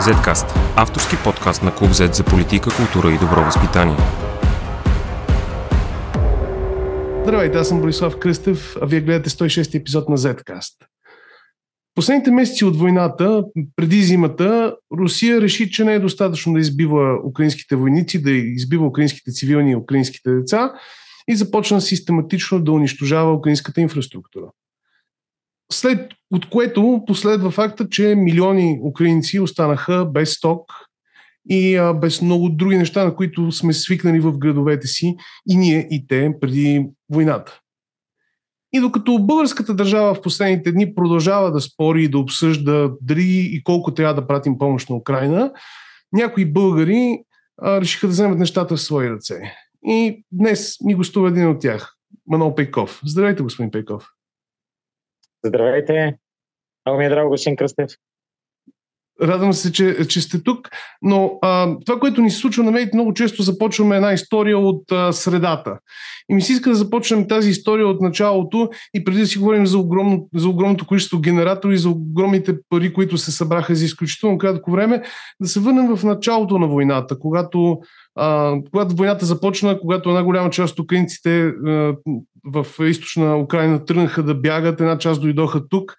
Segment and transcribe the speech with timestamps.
[0.00, 3.96] Zcast– авторски подкаст на Клуб Z за политика, култура и добро възпитание.
[7.22, 10.74] Здравейте, аз съм Борислав Кръстев, а вие гледате 106 епизод на Zcast.
[11.94, 13.44] Последните месеци от войната,
[13.76, 19.32] преди зимата, Русия реши, че не е достатъчно да избива украинските войници, да избива украинските
[19.32, 20.72] цивилни и украинските деца
[21.28, 24.46] и започна систематично да унищожава украинската инфраструктура.
[25.72, 30.72] След от което последва факта, че милиони украинци останаха без сток
[31.50, 35.16] и а, без много други неща, на които сме свикнали в градовете си
[35.48, 37.60] и ние, и те, преди войната.
[38.72, 43.62] И докато българската държава в последните дни продължава да спори и да обсъжда дали и
[43.64, 45.52] колко трябва да пратим помощ на Украина,
[46.12, 47.18] някои българи
[47.62, 49.40] а, решиха да вземат нещата в свои ръце.
[49.84, 51.94] И днес ми гостува един от тях,
[52.26, 53.00] Манол Пейков.
[53.04, 54.06] Здравейте, господин Пейков.
[55.44, 56.18] Здравейте!
[56.86, 57.90] Много ми е драго, господин Кръстев.
[59.22, 60.68] Радвам се, че, че сте тук,
[61.02, 64.92] но а, това, което ни се случва на медиите, много често започваме една история от
[64.92, 65.78] а, средата.
[66.30, 69.66] И ми се иска да започнем тази история от началото и преди да си говорим
[69.66, 74.70] за, огромно, за огромното количество генератори, за огромните пари, които се събраха за изключително кратко
[74.70, 75.02] време,
[75.40, 77.78] да се върнем в началото на войната, когато,
[78.16, 81.94] а, когато войната започна, когато една голяма част от украинците а,
[82.44, 85.96] в източна Украина тръгнаха да бягат, една част дойдоха тук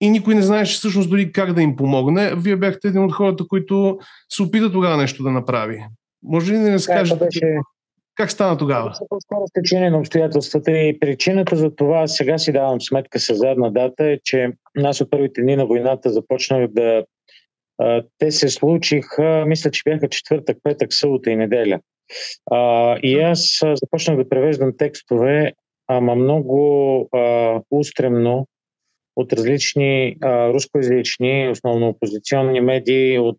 [0.00, 2.34] и никой не знаеше всъщност дори как да им помогне.
[2.36, 5.84] Вие бяхте един от хората, които се опита тогава нещо да направи.
[6.22, 7.58] Може ли да не скажете беше...
[8.14, 8.92] как стана тогава?
[9.08, 14.04] По-скоро стечение на обстоятелствата и причината за това, сега си давам сметка с задна дата,
[14.04, 17.04] е, че нас от първите дни на войната започнах да
[18.18, 21.80] те се случиха, мисля, че бяха четвъртък, петък, събота и неделя.
[22.50, 25.52] А, и аз започнах да превеждам текстове,
[25.88, 28.46] ама много а, устремно
[29.18, 33.38] от различни а, рускоязични, основно опозиционни медии, от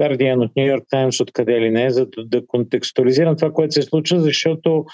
[0.00, 3.74] Guardian, от New York Times, от къде ли не, за да, да контекстуализирам това, което
[3.74, 4.84] се случва, защото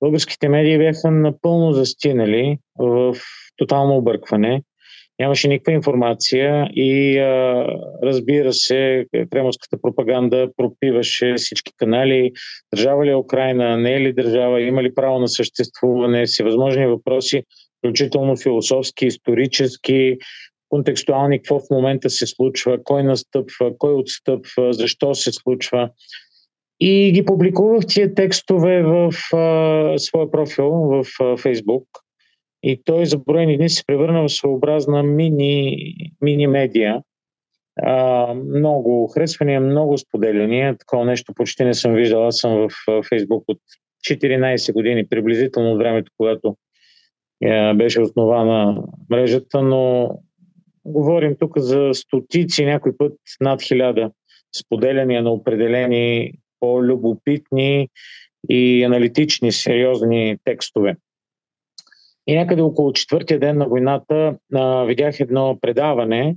[0.00, 3.16] българските медии бяха напълно застинали в
[3.56, 4.62] тотално объркване.
[5.18, 7.66] Нямаше никаква информация и а,
[8.02, 12.32] разбира се, кремовската пропаганда пропиваше всички канали.
[12.74, 17.42] Държава ли е Украина, не е ли държава, има ли право на съществуване, всевъзможни въпроси,
[17.80, 20.18] включително философски, исторически,
[20.68, 25.90] контекстуални, какво в момента се случва, кой настъпва, кой отстъпва, защо се случва.
[26.80, 31.04] И ги публикувах тия текстове в а, своя профил в
[31.36, 31.84] Фейсбук.
[32.62, 35.76] И той за броени дни се превърна в своеобразна мини,
[36.20, 37.02] мини медия.
[37.82, 40.76] А, много харесвания, много споделяния.
[40.78, 42.26] Такова нещо почти не съм виждал.
[42.26, 43.58] Аз съм в Фейсбук от
[44.10, 46.56] 14 години, приблизително от времето, когато
[47.74, 50.10] беше основана мрежата, но
[50.84, 54.10] говорим тук за стотици, някой път над хиляда
[54.56, 57.88] споделяния на определени по-любопитни
[58.48, 60.96] и аналитични, сериозни текстове.
[62.26, 66.36] И някъде около четвъртия ден на войната а, видях едно предаване,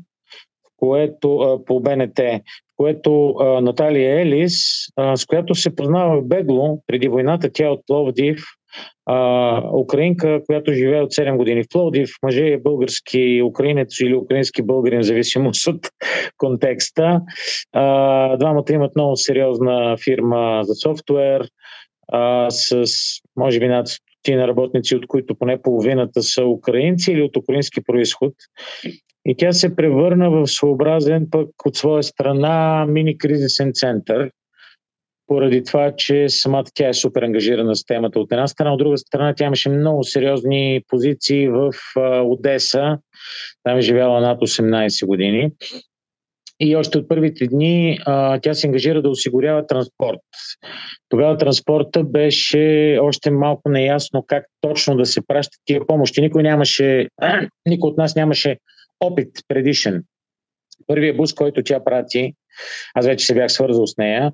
[0.77, 2.41] което а, по БНТ, в
[2.75, 4.53] което а, Наталия Елис,
[4.95, 8.43] а, с която се познава бегло преди войната, тя е от Ловдив,
[9.05, 12.09] а, украинка, която живее от 7 години в Плодив.
[12.23, 15.89] Мъже е български украинец или украински българин, в зависимост от
[16.37, 17.21] контекста.
[17.73, 21.47] А, двамата имат много сериозна фирма за софтуер
[22.11, 22.85] а, с,
[23.37, 28.33] може би, над стотина работници, от които поне половината са украинци или от украински происход.
[29.25, 34.31] И тя се превърна в своеобразен пък от своя страна мини-кризисен център,
[35.27, 38.97] поради това, че самата тя е супер ангажирана с темата от една страна, от друга
[38.97, 41.71] страна тя имаше много сериозни позиции в
[42.23, 42.97] Одеса,
[43.63, 45.51] там е живяла над 18 години.
[46.59, 50.19] И още от първите дни а, тя се ангажира да осигурява транспорт.
[51.09, 56.21] Тогава транспорта беше още малко неясно как точно да се пращат тия помощи.
[56.21, 57.07] Никой нямаше,
[57.67, 58.57] никой от нас нямаше
[58.99, 60.03] опит предишен.
[60.87, 62.33] Първият бус, който тя прати,
[62.93, 64.31] аз вече се бях свързал с нея,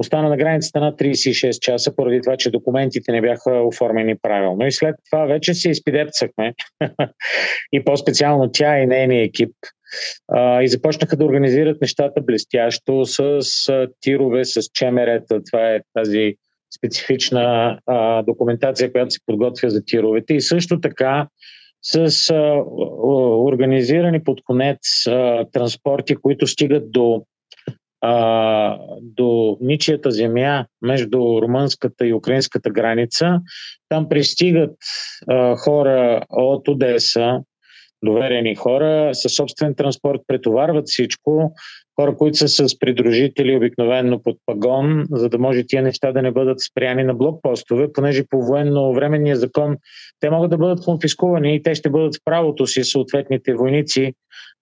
[0.00, 4.66] остана на границата на 36 часа, поради това, че документите не бяха оформени правилно.
[4.66, 6.54] И след това вече се изпидепцахме
[7.72, 9.54] и по-специално тя и нейния екип
[10.62, 13.40] и започнаха да организират нещата блестящо с
[14.00, 15.40] тирове, с чемерета.
[15.50, 16.34] Това е тази
[16.78, 20.34] специфична а, документация, която се подготвя за тировете.
[20.34, 21.28] И също така
[21.82, 22.62] с а,
[23.44, 27.24] организирани под конец а, транспорти, които стигат до
[28.00, 33.40] а, до ничията земя между румънската и украинската граница.
[33.88, 34.76] Там пристигат
[35.28, 37.40] а, хора от Одеса,
[38.04, 41.52] доверени хора, със собствен транспорт претоварват всичко.
[42.00, 46.30] хора, които са с придружители обикновенно под пагон, за да може тия неща да не
[46.30, 49.76] бъдат спряни на блокпостове, понеже по военно-временния закон
[50.20, 54.12] те могат да бъдат конфискувани и те ще бъдат в правото си съответните войници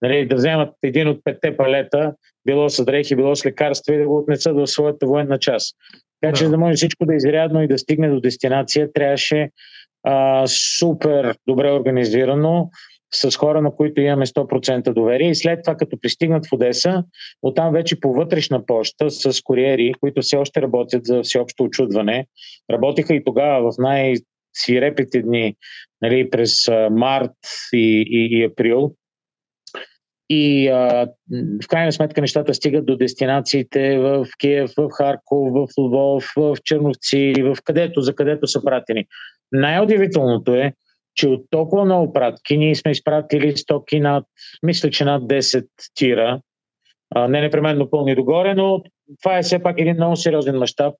[0.02, 2.12] нали, да вземат един от петте палета,
[2.48, 5.76] било с дрехи, било с лекарства и да го отнесат в своята военна част.
[6.20, 6.50] Така че, да.
[6.50, 9.50] да може всичко да е изрядно и да стигне до дестинация, трябваше
[10.02, 10.44] а,
[10.78, 12.70] супер добре организирано,
[13.14, 15.30] с хора, на които имаме 100% доверие.
[15.30, 17.04] И след това, като пристигнат в Одеса,
[17.42, 22.26] оттам вече по вътрешна почта с куриери, които все още работят за всеобщо очудване.
[22.70, 25.56] Работиха и тогава в най-свирепите дни,
[26.02, 27.36] нали, през март
[27.72, 28.94] и, и, и април.
[30.28, 31.08] И а,
[31.64, 37.34] в крайна сметка нещата стигат до дестинациите в Киев, в Харков, в Лвов, в Черновци,
[37.38, 39.06] в където, за където са пратени.
[39.52, 40.72] Най-удивителното е,
[41.14, 44.24] че от толкова много пратки ние сме изпратили стоки над,
[44.62, 46.40] мисля, че над 10 тира.
[47.14, 48.82] А, не непременно пълни догоре, но
[49.22, 50.94] това е все пак един много сериозен мащаб.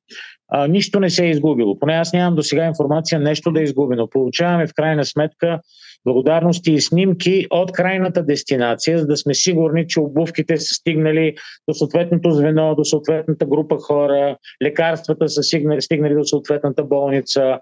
[0.68, 1.78] Нищо не се е изгубило.
[1.78, 4.10] Поне аз нямам до сега информация нещо да е изгубено.
[4.10, 5.60] Получаваме в крайна сметка
[6.04, 11.34] благодарности и снимки от крайната дестинация, за да сме сигурни, че обувките са стигнали
[11.68, 15.42] до съответното звено, до съответната група хора, лекарствата са
[15.80, 17.58] стигнали до съответната болница.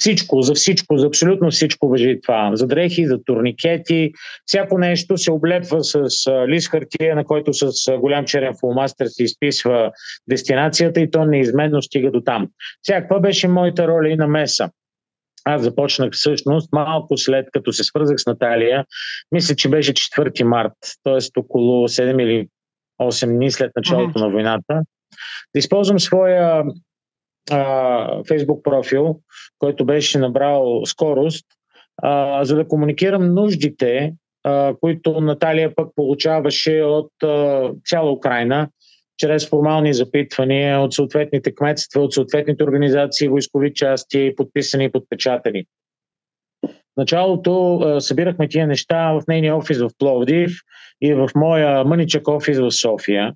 [0.00, 2.50] Всичко, за всичко, за абсолютно всичко въжи това.
[2.54, 4.12] За дрехи, за турникети,
[4.46, 6.04] всяко нещо се облепва с
[6.48, 9.92] лист хартия, на който с голям черен фулмастер се изписва
[10.30, 12.48] дестинацията и то неизменно стига до там.
[12.82, 14.70] Всякаква беше моята роля и на меса.
[15.44, 18.84] Аз започнах всъщност малко след като се свързах с Наталия,
[19.32, 20.72] мисля, че беше 4 март,
[21.04, 21.40] т.е.
[21.40, 22.48] около 7 или
[23.00, 24.22] 8 дни след началото mm-hmm.
[24.22, 24.82] на войната,
[25.54, 26.64] да използвам своя
[27.50, 29.20] а, фейсбук профил,
[29.58, 31.46] който беше набрал скорост,
[32.02, 34.14] а, за да комуникирам нуждите,
[34.44, 38.68] а, които Наталия пък получаваше от а, цяла Украина,
[39.18, 45.64] чрез формални запитвания от съответните кметства, от съответните организации, войскови части, подписани и подпечатани.
[46.62, 50.52] В началото а, събирахме тия неща в нейния офис в Пловдив
[51.02, 53.34] и в моя мъничък офис в София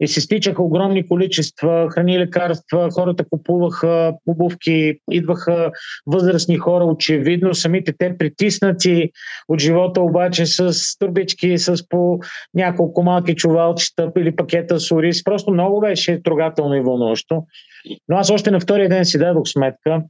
[0.00, 5.70] и се стичаха огромни количества храни, лекарства, хората купуваха обувки, идваха
[6.06, 9.10] възрастни хора, очевидно самите те притиснати
[9.48, 12.18] от живота, обаче с турбички, с по
[12.54, 15.24] няколко малки чувалчета или пакета с ориз.
[15.24, 17.42] Просто много беше трогателно и вълнуващо.
[18.08, 20.02] Но аз още на втория ден си дадох сметка,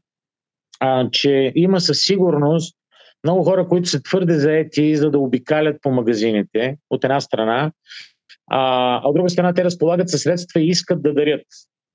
[0.81, 2.77] а, че има със сигурност
[3.25, 7.73] много хора, които са твърде заети за да обикалят по магазините, от една страна,
[8.53, 11.47] а, а от друга страна те разполагат със средства и искат да дарят.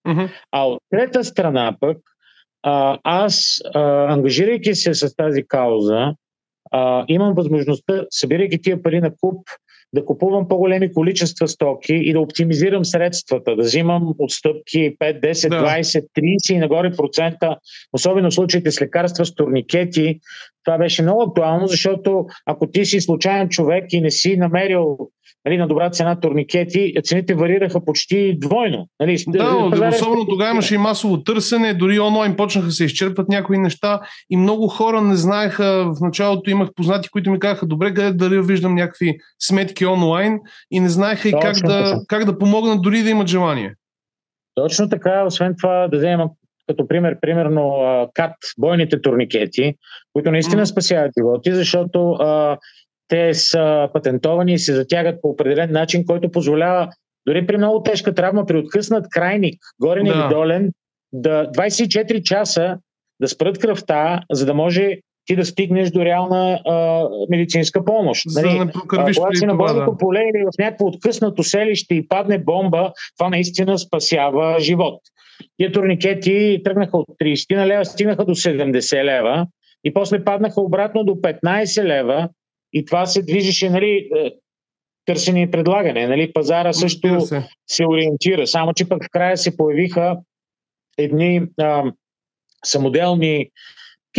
[0.08, 0.30] Uh-huh.
[0.52, 1.98] А от трета страна пък,
[2.64, 6.14] а, аз, а, ангажирайки се с тази кауза,
[6.72, 9.48] а, имам възможността, събирайки тия пари на куп,
[9.94, 15.66] да купувам по-големи количества стоки и да оптимизирам средствата, да взимам отстъпки 5, 10, да.
[15.66, 17.58] 20, 30 и нагоре процента,
[17.94, 20.20] особено в случаите с лекарства, с турникети.
[20.66, 24.98] Това беше много актуално, защото ако ти си случайен човек и не си намерил
[25.48, 28.88] нали, на добра цена турникети, цените варираха почти двойно.
[29.00, 29.94] Нали, да, пазарен...
[29.94, 34.00] особено тогава имаше и масово търсене, дори онлайн почнаха се изчерпват някои неща
[34.30, 38.42] и много хора не знаеха, в началото имах познати, които ми казаха, добре, къде дали
[38.42, 40.40] виждам някакви сметки онлайн
[40.72, 43.74] и не знаеха и как да, как да помогнат дори да имат желание.
[44.56, 46.28] Точно така, освен това да вземем
[46.68, 47.74] като пример, примерно
[48.14, 49.76] КАТ, бойните турникети,
[50.14, 52.58] които наистина спасяват животи, защото а,
[53.08, 56.90] те са патентовани и се затягат по определен начин, който позволява
[57.28, 60.12] дори при много тежка травма, при откъснат крайник, горен да.
[60.12, 60.72] или долен,
[61.14, 62.78] да 24 часа
[63.22, 68.24] да спрат кръвта, за да може ти да стигнеш до реална а, медицинска помощ.
[68.28, 68.58] За нали?
[68.58, 69.98] да не Когато си на бойното да.
[69.98, 75.02] поле или в някакво откъснато селище и падне бомба, това наистина спасява живот.
[75.58, 79.48] Тия турникети тръгнаха от 30 на лева, стигнаха до 70 лева
[79.84, 82.30] и после паднаха обратно до 15 лева
[82.74, 84.32] и това се движеше, нали, е,
[85.06, 86.08] търсене и предлагане.
[86.08, 86.34] Нали?
[86.34, 87.44] Пазара също се.
[87.68, 88.48] се ориентира.
[88.48, 90.18] Само, че пък в края се появиха
[90.98, 91.84] едни а,
[92.66, 93.50] самоделни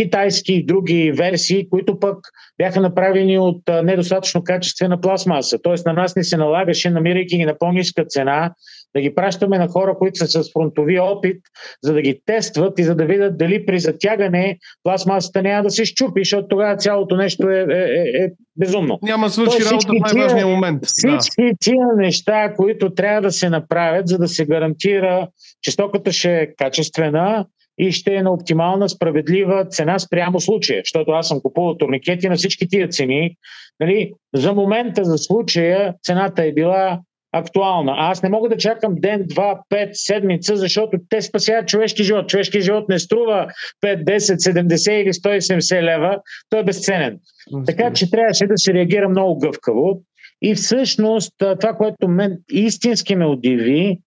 [0.03, 2.17] китайски и други версии, които пък
[2.57, 5.59] бяха направени от недостатъчно качествена пластмаса.
[5.63, 8.53] Тоест на нас не се налагаше, намирайки ги на по-ниска цена,
[8.95, 11.41] да ги пращаме на хора, които са с фронтови опит,
[11.83, 15.85] за да ги тестват и за да видят дали при затягане пластмасата няма да се
[15.85, 18.99] щупи, защото тогава цялото нещо е, е, е, е безумно.
[19.01, 20.85] Няма свърши работа в най-важния момент.
[20.85, 21.51] Всички да.
[21.59, 25.27] тия неща, които трябва да се направят, за да се гарантира,
[25.61, 27.45] че стоката ще е качествена,
[27.79, 32.35] и ще е на оптимална, справедлива цена спрямо случая, защото аз съм купувал турникети на
[32.35, 33.35] всички тия цени.
[33.79, 36.99] Нали, за момента, за случая, цената е била
[37.31, 37.93] актуална.
[37.97, 42.29] А аз не мога да чакам ден, два, пет, седмица, защото те спасяват човешки живот.
[42.29, 43.47] Човешки живот не струва
[43.85, 46.17] 5, 10, 70 или 170 лева.
[46.49, 47.19] Той е безценен.
[47.65, 50.01] Така че трябваше да се реагира много гъвкаво.
[50.41, 53.99] И всъщност това, което мен истински ме удиви,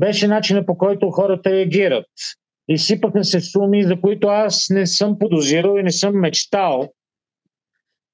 [0.00, 2.06] беше начинът по който хората реагират.
[2.70, 6.88] Изсипаха се суми, за които аз не съм подозирал и не съм мечтал.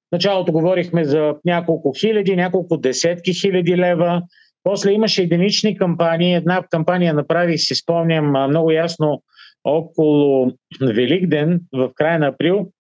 [0.09, 4.23] В началото говорихме за няколко хиляди, няколко десетки хиляди лева.
[4.63, 6.35] После имаше единични кампании.
[6.35, 9.23] Една кампания направих, си спомням много ясно,
[9.65, 12.71] около Великден, в края на април,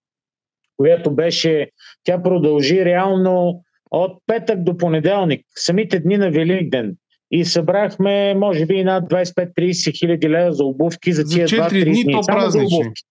[0.77, 1.71] която беше,
[2.05, 6.97] тя продължи реално от петък до понеделник, самите дни на Великден.
[7.31, 12.05] И събрахме, може би, над 25-30 хиляди лева за обувки за тия 2-3 дни.
[12.05, 12.23] дни.
[12.23, 13.03] Само за обувки.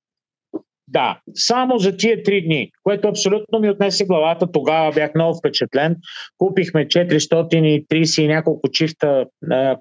[0.87, 4.51] Да, само за тия три дни, което абсолютно ми отнесе главата.
[4.51, 5.95] Тогава бях много впечатлен.
[6.37, 9.25] Купихме 430 и няколко чифта,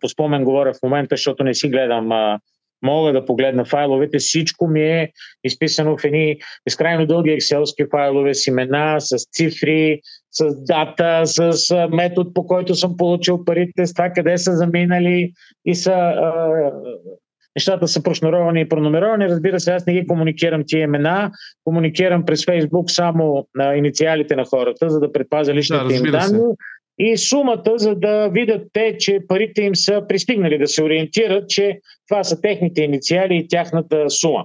[0.00, 2.38] по спомен говоря в момента, защото не си гледам
[2.82, 5.12] мога да погледна файловете, всичко ми е
[5.44, 10.00] изписано в едни безкрайно дълги екселски файлове с имена, с цифри,
[10.34, 15.32] с дата, с метод по който съм получил парите, с това къде са заминали
[15.64, 16.72] и са а,
[17.56, 19.28] нещата са прошнуровани и пронумеровани.
[19.28, 21.30] Разбира се, аз не ги комуникирам тия имена,
[21.64, 26.38] комуникирам през Фейсбук само на инициалите на хората, за да предпазя личните да, им данни.
[26.98, 31.78] И сумата, за да видят те, че парите им са пристигнали, да се ориентират, че
[32.08, 34.44] това са техните инициали и тяхната сума.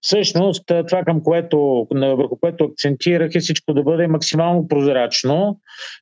[0.00, 5.58] Всъщност, това към което, върху което акцентирах е всичко да бъде максимално прозрачно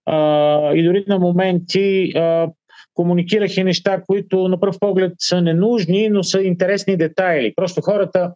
[0.06, 2.48] а, и дори на моменти а,
[2.94, 7.52] комуникирах и неща, които на пръв поглед са ненужни, но са интересни детайли.
[7.56, 8.32] Просто хората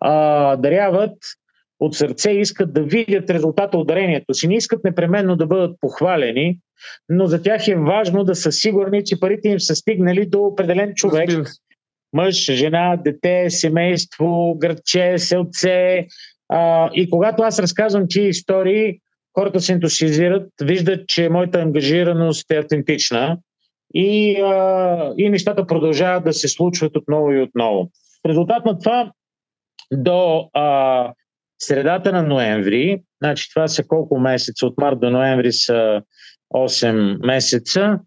[0.00, 1.18] а, даряват
[1.80, 4.48] от сърце искат да видят резултата от дарението си.
[4.48, 6.58] Не искат непременно да бъдат похвалени,
[7.08, 10.94] но за тях е важно да са сигурни, че парите им са стигнали до определен
[10.94, 11.30] човек.
[12.12, 16.06] Мъж, жена, дете, семейство, градче, селце.
[16.48, 18.98] А, и когато аз разказвам тия истории,
[19.38, 23.38] хората се ентусиазират, виждат, че моята ангажираност е автентична
[23.94, 27.90] и, а, и нещата продължават да се случват отново и отново.
[28.24, 29.12] В резултат на това
[29.92, 31.12] до а,
[31.58, 36.02] средата на ноември, значи това са колко месеца, от март до ноември са
[36.54, 37.98] 8 месеца,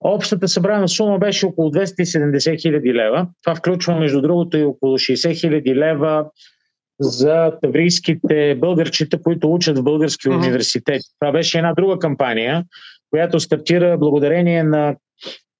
[0.00, 3.28] общата събрана сума беше около 270 хиляди лева.
[3.42, 6.24] Това включва, между другото, и около 60 хиляди лева
[7.00, 10.36] за таврийските българчета, които учат в български uh-huh.
[10.36, 11.04] университети.
[11.20, 12.64] Това беше една друга кампания,
[13.10, 14.96] която стартира благодарение на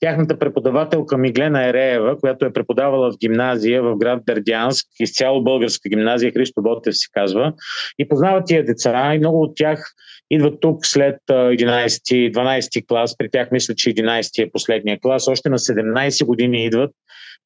[0.00, 6.32] тяхната преподавателка Миглена Ереева, която е преподавала в гимназия в град Бердянск, изцяло българска гимназия,
[6.32, 7.52] Христо Ботев се казва,
[7.98, 9.92] и познава тия деца и много от тях
[10.30, 15.58] идват тук след 11-12 клас, при тях мисля, че 11 е последния клас, още на
[15.58, 16.90] 17 години идват.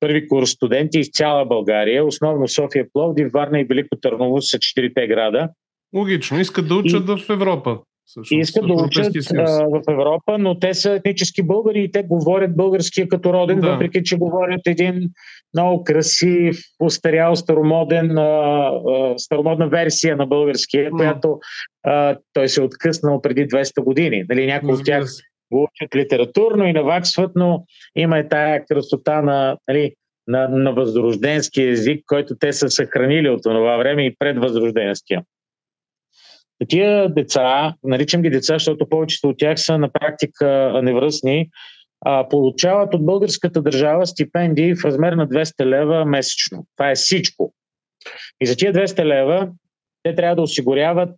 [0.01, 5.07] Първи курс студенти из цяла България, основно София, Пловдив, Варна и Велико Търново са четирите
[5.07, 5.49] града.
[5.97, 7.25] Логично, искат да учат и...
[7.25, 7.79] в Европа.
[8.11, 12.03] Всъщност, и искат да учат а, в Европа, но те са етнически българи и те
[12.03, 13.73] говорят българския като роден, да.
[13.73, 15.11] въпреки че говорят един
[15.55, 20.97] много красив, устарял, старомоден, а, а, старомодна версия на българския, mm.
[20.97, 21.39] която
[21.83, 24.25] а, той се е откъснал преди 200 години.
[24.29, 25.05] Нали, някои от тях
[25.53, 27.65] го учат литературно и наваксват, но
[27.97, 29.95] има и тая красота на, нали,
[30.27, 35.23] на, на възрожденски език, който те са съхранили от това време и предвъзрожденския.
[36.69, 41.49] Тия деца, наричам ги деца, защото повечето от тях са на практика невръстни,
[42.01, 46.67] а, получават от българската държава стипендии в размер на 200 лева месечно.
[46.77, 47.55] Това е всичко.
[48.41, 49.49] И за тия 200 лева
[50.03, 51.15] те трябва да осигуряват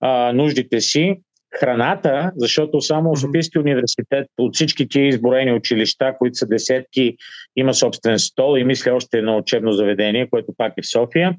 [0.00, 1.20] а, нуждите си,
[1.60, 7.16] храната, защото само Софийски университет от всички тия изборени училища, които са десетки,
[7.56, 11.36] има собствен стол и мисля още едно учебно заведение, което пак е в София.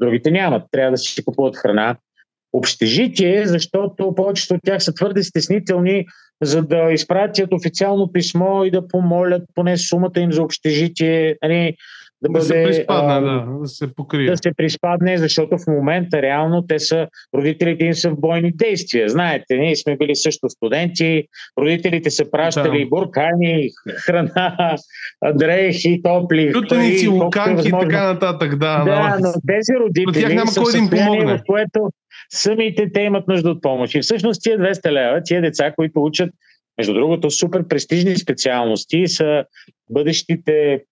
[0.00, 0.62] Другите нямат.
[0.70, 1.96] Трябва да си купуват храна
[2.52, 6.06] общежитие, защото повечето от тях са твърде стеснителни,
[6.42, 11.36] за да изпратят официално писмо и да помолят поне сумата им за общежитие.
[11.42, 11.76] Нали,
[12.22, 14.30] да, да бъде, се приспадне, а, да, да се покрие.
[14.30, 19.08] Да се приспадне, защото в момента реално те са, родителите им са в бойни действия.
[19.08, 21.24] Знаете, ние сме били също студенти,
[21.58, 22.88] родителите са пращали да.
[22.88, 23.68] буркани,
[24.06, 24.76] храна,
[25.34, 26.52] дрехи, топли.
[26.56, 28.84] Лютеници, луканки и така нататък, да.
[28.84, 31.38] Да, но тези родители но тях няма кой да им помогне.
[31.38, 31.90] В което
[32.32, 33.94] самите те имат нужда от помощ.
[33.94, 36.30] И всъщност тия 200 лева, тия деца, които учат,
[36.78, 39.44] между другото, супер престижни специалности, са
[39.90, 40.82] бъдещите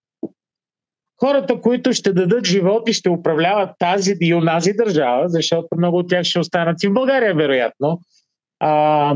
[1.25, 6.09] хората, които ще дадат живот и ще управляват тази и онази държава, защото много от
[6.09, 7.99] тях ще останат и в България, вероятно.
[8.59, 9.15] А,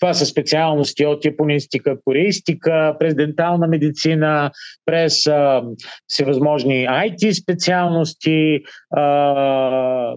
[0.00, 4.50] това са специалности от японистика, кореистика, през дентална медицина,
[4.86, 5.62] през а,
[6.06, 8.60] всевъзможни IT специалности,
[8.96, 10.16] а,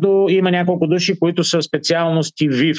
[0.00, 0.26] до...
[0.28, 2.78] Има няколко души, които са специалности ВИВ,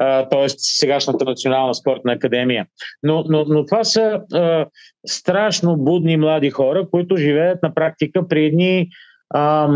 [0.00, 0.48] т.е.
[0.48, 2.66] сегашната Национална спортна академия.
[3.02, 4.66] Но, но, но това са а,
[5.06, 8.88] страшно будни млади хора, които живеят на практика при едни
[9.34, 9.68] а,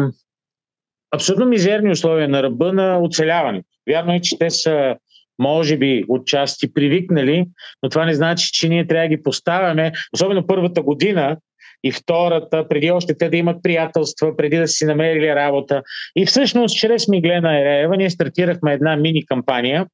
[1.14, 3.68] абсолютно мизерни условия на ръба на оцеляването.
[3.88, 4.96] Вярно е, че те са
[5.38, 7.46] може би отчасти привикнали,
[7.82, 11.36] но това не значи, че ние трябва да ги поставяме, особено първата година
[11.84, 15.82] и втората, преди още те да имат приятелства, преди да си намерили работа.
[16.16, 19.86] И всъщност, чрез Миглена Ереева, ние стартирахме една мини кампания,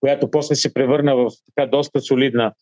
[0.00, 2.52] която после се превърна в така доста солидна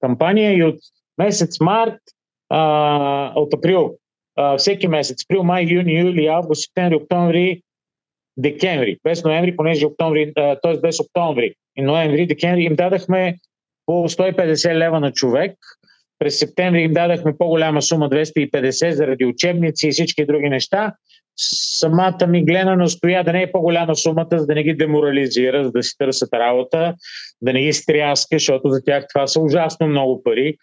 [0.00, 0.78] кампания и от
[1.18, 2.00] месец март,
[2.48, 3.98] а, от април,
[4.36, 7.62] а, всеки месец, април, май, юни, юли, август, септември, октомври,
[8.36, 10.78] декември, без ноември, понеже октомври, т.е.
[10.82, 13.36] без октомври и ноември, декември им дадахме
[13.86, 15.58] по 150 лева на човек.
[16.18, 20.94] През септември им дадахме по-голяма сума 250 заради учебници и всички други неща.
[21.38, 25.72] Самата ми глена настоя да не е по-голяма сумата, за да не ги деморализира, за
[25.72, 26.94] да си търсят работа,
[27.42, 30.56] да не ги стряска, защото за тях това са ужасно много пари.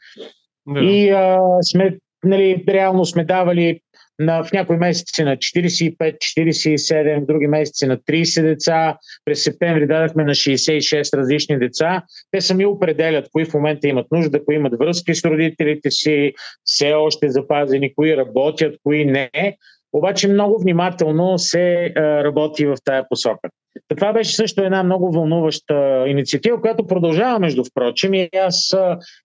[0.67, 0.79] Да.
[0.79, 3.79] И а, сме, нали, реално сме давали
[4.19, 8.97] на, в някои месеци на 45-47, в други месеци на 30 деца.
[9.25, 12.03] През септември дадахме на 66 различни деца.
[12.31, 16.93] Те сами определят кои в момента имат нужда, кои имат връзки с родителите си, все
[16.93, 19.57] още запазени, кои работят, кои не.
[19.93, 23.49] Обаче много внимателно се работи в тая посока.
[23.97, 28.75] Това беше също една много вълнуваща инициатива, която продължава, между впрочем, и аз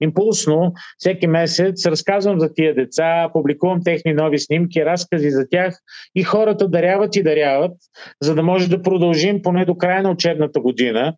[0.01, 5.75] импулсно всеки месец разказвам за тия деца, публикувам техни нови снимки, разкази за тях
[6.15, 7.73] и хората даряват и даряват,
[8.23, 11.15] за да може да продължим поне до края на учебната година,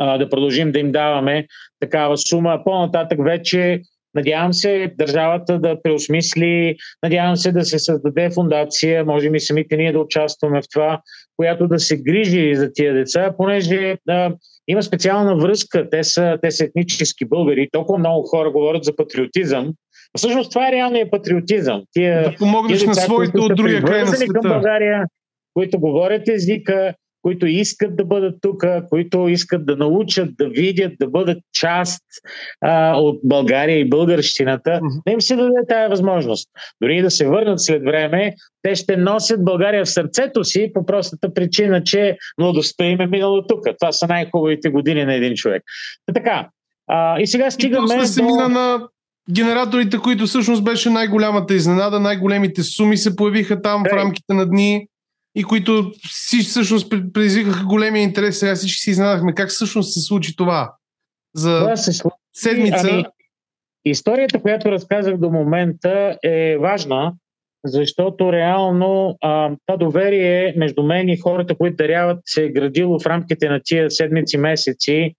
[0.00, 1.46] да продължим да им даваме
[1.80, 2.62] такава сума.
[2.64, 3.80] По-нататък вече
[4.14, 9.92] Надявам се държавата да преосмисли, надявам се да се създаде фундация, може би самите ние
[9.92, 11.00] да участваме в това,
[11.36, 14.32] която да се грижи за тия деца, понеже а,
[14.68, 15.90] има специална връзка.
[15.90, 17.68] Те са, те са етнически българи.
[17.72, 19.72] Толкова много хора говорят за патриотизъм.
[20.14, 21.82] А всъщност това е реалният патриотизъм.
[21.92, 24.32] Тия, да помогнеш на своите от другия край на света.
[24.32, 25.04] Към България,
[25.54, 31.08] които говорят езика, които искат да бъдат тук, които искат да научат, да видят, да
[31.08, 32.04] бъдат част
[32.60, 35.02] а, от България и българщината, mm-hmm.
[35.06, 36.48] да им се даде тази възможност.
[36.82, 41.34] Дори да се върнат след време, те ще носят България в сърцето си по простата
[41.34, 43.64] причина, че младостта им е минала тук.
[43.80, 45.62] Това са най-хубавите години на един човек.
[46.06, 46.48] Та така.
[46.86, 48.02] А, и сега стигаме.
[48.02, 48.26] И се до...
[48.26, 48.88] мина на
[49.32, 53.90] генераторите, които всъщност беше най-голямата изненада, най-големите суми се появиха там hey.
[53.90, 54.86] в рамките на дни
[55.34, 58.38] и които си всъщност предизвикаха големия интерес.
[58.38, 60.74] Сега всички си изненадахме как всъщност се случи това.
[61.34, 62.88] За това се случи, седмица.
[62.90, 63.04] Ами,
[63.84, 67.12] историята, която разказах до момента е важна,
[67.64, 73.06] защото реално а, това доверие между мен и хората, които даряват, се е градило в
[73.06, 75.14] рамките на тия седмици, месеци.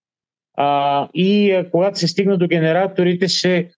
[0.58, 3.70] А, и а, когато се стигна до генераторите, се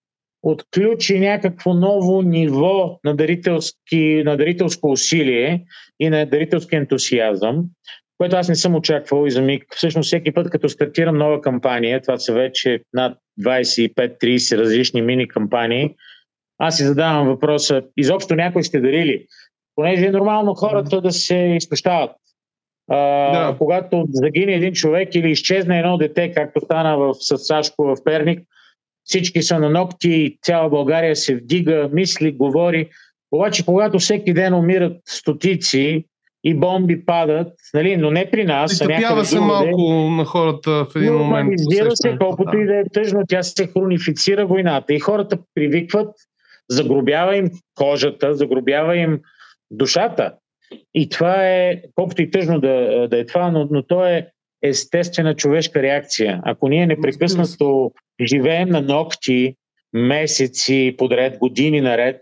[0.43, 5.65] отключи някакво ново ниво на, дарителски, на дарителско усилие
[5.99, 7.65] и на дарителски ентусиазъм,
[8.17, 9.65] което аз не съм очаквал и за миг.
[9.75, 15.95] Всъщност всеки път, като стартирам нова кампания, това са вече над 25-30 различни мини кампании,
[16.57, 19.25] аз си задавам въпроса, изобщо някой сте дарили?
[19.75, 22.11] Понеже е нормално хората да се изпощават.
[22.89, 22.97] А,
[23.31, 23.57] да.
[23.57, 28.39] Когато загине един човек или изчезне едно дете, както стана в Сашко в Перник,
[29.03, 32.89] всички са на ногти, цяла България се вдига, мисли, говори.
[33.31, 36.05] Обаче, когато всеки ден умират стотици
[36.43, 38.73] и бомби падат, нали, но не при нас.
[38.73, 41.53] Изтъпява се малко на хората в един момент.
[41.59, 46.15] Избира се, колкото и да е тъжно, тя се хронифицира войната и хората привикват,
[46.69, 49.19] загробява им кожата, загробява им
[49.71, 50.33] душата.
[50.93, 54.27] И това е, колкото и тъжно да, да е това, но, но то е
[54.63, 56.41] естествена човешка реакция.
[56.43, 59.55] Ако ние непрекъснато живеем на ногти
[59.93, 62.21] месеци подред, години наред,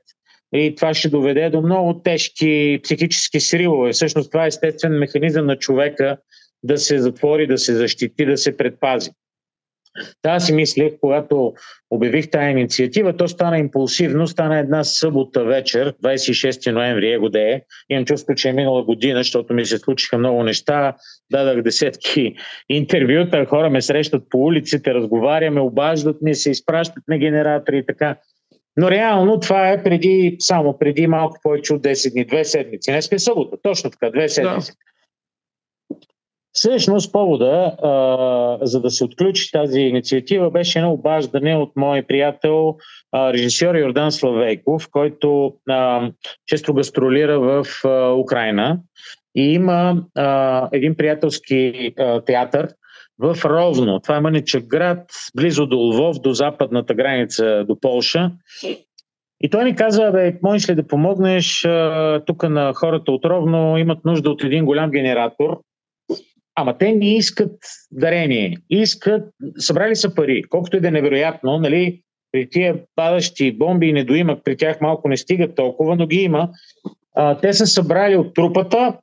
[0.53, 3.91] и това ще доведе до много тежки психически сривове.
[3.91, 6.17] Всъщност това е естествен механизъм на човека
[6.63, 9.09] да се затвори, да се защити, да се предпази.
[10.21, 11.53] Та си мислех, когато
[11.89, 17.61] обявих тази инициатива, то стана импулсивно, стана една събота вечер, 26 ноември, его да е.
[17.89, 20.95] Имам чувство, че е минала година, защото ми се случиха много неща.
[21.31, 22.35] Дадах десетки
[22.69, 28.15] интервюта, хора ме срещат по улиците, разговаряме, обаждат ми се, изпращат на генератори и така.
[28.77, 32.91] Но реално това е преди, само преди малко повече от 10 дни, две седмици.
[32.91, 34.71] Днес е събота, точно така, две седмици.
[34.71, 34.77] Да.
[36.59, 42.75] Всъщност повода, а, за да се отключи тази инициатива, беше едно обаждане от мой приятел,
[43.11, 46.09] а, режисьор Йордан Славейков, който а,
[46.47, 48.79] често гастролира в а, Украина
[49.35, 52.69] и има а, един приятелски а, театър
[53.19, 53.99] в Ровно.
[53.99, 58.31] Това е мъничък град, близо до Лвов, до западната граница, до Полша.
[59.41, 61.67] И той ми каза, бе, можеш ли да помогнеш
[62.25, 65.59] тук на хората от Ровно, имат нужда от един голям генератор,
[66.61, 67.55] Ама те не искат
[67.91, 68.57] дарение.
[68.69, 70.43] Искат, събрали са пари.
[70.49, 75.09] Колкото и да е невероятно, нали, при тия падащи бомби и недоимък, при тях малко
[75.09, 76.49] не стигат толкова, но ги има.
[77.15, 78.97] А, те са събрали от трупата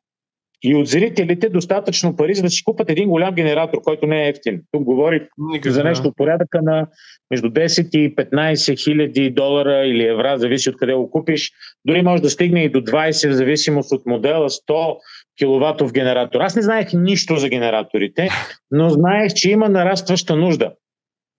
[0.62, 4.28] и от зрителите достатъчно пари, за да си купат един голям генератор, който не е
[4.28, 4.62] ефтин.
[4.72, 6.86] Тук говори Никъде, за нещо от порядъка на
[7.30, 11.52] между 10 и 15 хиляди долара или евра, зависи от къде го купиш.
[11.84, 14.96] Дори може да стигне и до 20, в зависимост от модела, 100
[15.38, 16.40] киловатов генератор.
[16.40, 18.28] Аз не знаех нищо за генераторите,
[18.70, 20.72] но знаех, че има нарастваща нужда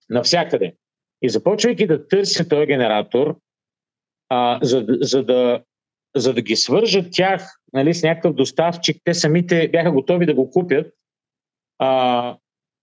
[0.10, 0.73] навсякъде.
[1.21, 3.36] И започвайки да търся този генератор,
[4.29, 5.62] а, за, за, да,
[6.15, 7.41] за да ги свържат тях
[7.73, 10.93] нали, с някакъв доставчик, те самите бяха готови да го купят,
[11.79, 12.38] а,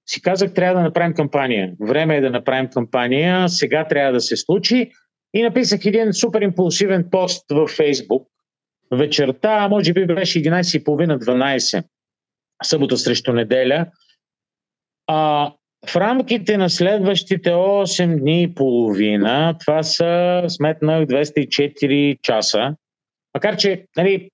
[0.07, 1.73] си казах, трябва да направим кампания.
[1.81, 4.91] Време е да направим кампания, сега трябва да се случи.
[5.35, 8.29] И написах един супер импулсивен пост в Фейсбук,
[8.91, 11.85] вечерта, може би беше 11.30-12,
[12.63, 13.87] събота срещу неделя.
[15.07, 15.53] А,
[15.89, 22.77] в рамките на следващите 8 дни и половина, това са сметнах 204 часа,
[23.35, 24.31] макар че нали,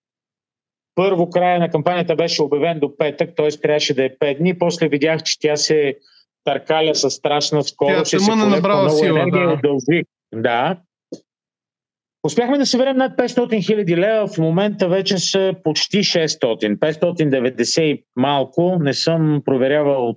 [0.94, 3.48] първо края на кампанията беше обявен до петък, т.е.
[3.48, 5.96] трябваше да е 5 дни, после видях, че тя се
[6.44, 8.10] търкаля с страшна скорост.
[8.10, 9.60] Тя се набрала сила, да.
[10.34, 10.76] Да,
[12.22, 16.78] Успяхме да съберем над 500 хиляди лева, в момента вече са почти 600.
[16.78, 18.78] 590 и малко.
[18.80, 20.16] Не съм проверявал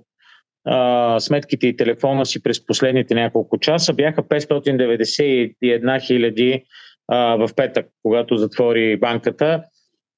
[0.64, 3.92] а, сметките и телефона си през последните няколко часа.
[3.92, 6.62] Бяха 591 хиляди
[7.08, 9.62] в петък, когато затвори банката.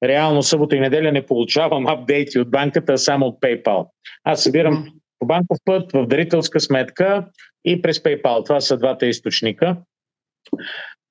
[0.03, 3.87] Реално събота и неделя не получавам апдейти от банката, а само от PayPal.
[4.23, 4.87] Аз събирам
[5.19, 7.25] по банков път, в дарителска сметка
[7.65, 8.45] и през PayPal.
[8.45, 9.77] Това са двата източника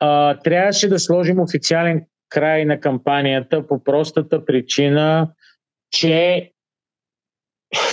[0.00, 5.30] а, трябваше да сложим официален край на кампанията по простата причина,
[5.90, 6.50] че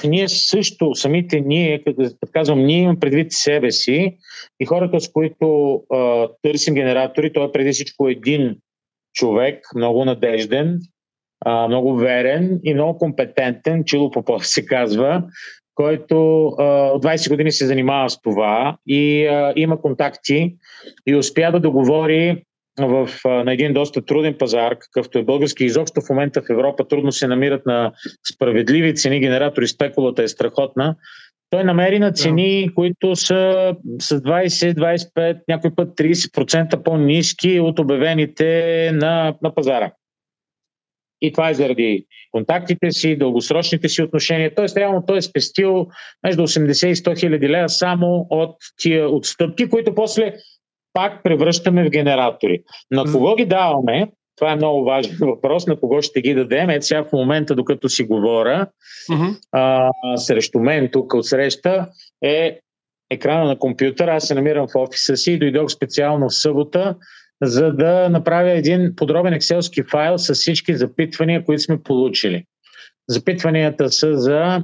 [0.04, 4.18] ние също, самите ние, като казвам, ние имам предвид себе си
[4.60, 8.58] и хората, с които а, търсим генератори, той е преди всичко един
[9.14, 10.80] човек, много надежден,
[11.46, 15.24] а, много верен и много компетентен, Чило Попов се казва,
[15.76, 20.56] който а, от 20 години се занимава с това и а, има контакти
[21.08, 22.44] и успя да договори
[22.80, 25.66] в, а, на един доста труден пазар, какъвто е български.
[25.66, 27.92] Изобщо в момента в Европа трудно се намират на
[28.34, 30.96] справедливи цени генератори, спекулата е страхотна.
[31.50, 32.74] Той намери на цени, yeah.
[32.74, 39.92] които са с 20, 25, някой път 30% по-низки от обявените на, на пазара.
[41.24, 44.56] И това е заради контактите си, дългосрочните си отношения.
[44.56, 45.88] Тоест, реално той е спестил
[46.24, 50.34] между 80 и 100 хиляди лева само от тия отстъпки, които после
[50.94, 52.64] пак превръщаме в генератори.
[52.92, 54.12] На кого ги даваме?
[54.36, 55.68] Това е много важен въпрос.
[55.68, 56.70] На кого ще ги дадем?
[56.70, 58.68] Ето сега в момента, докато си говоря,
[59.12, 59.38] uh-huh.
[59.52, 61.88] а, срещу мен тук от среща
[62.24, 62.60] е
[63.10, 64.16] екрана на компютъра.
[64.16, 66.96] Аз се намирам в офиса си и дойдох специално в събота,
[67.46, 72.46] за да направя един подробен екселски файл с всички запитвания, които сме получили.
[73.10, 74.64] Запитванията са за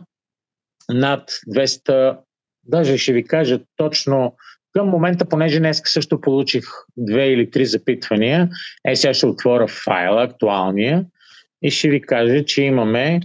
[0.90, 2.18] над 200,
[2.64, 4.36] даже ще ви кажа точно
[4.74, 6.64] към момента, понеже днес също получих
[6.98, 8.50] две или три запитвания,
[8.88, 11.06] е сега ще отворя файла, актуалния,
[11.62, 13.20] и ще ви кажа, че имаме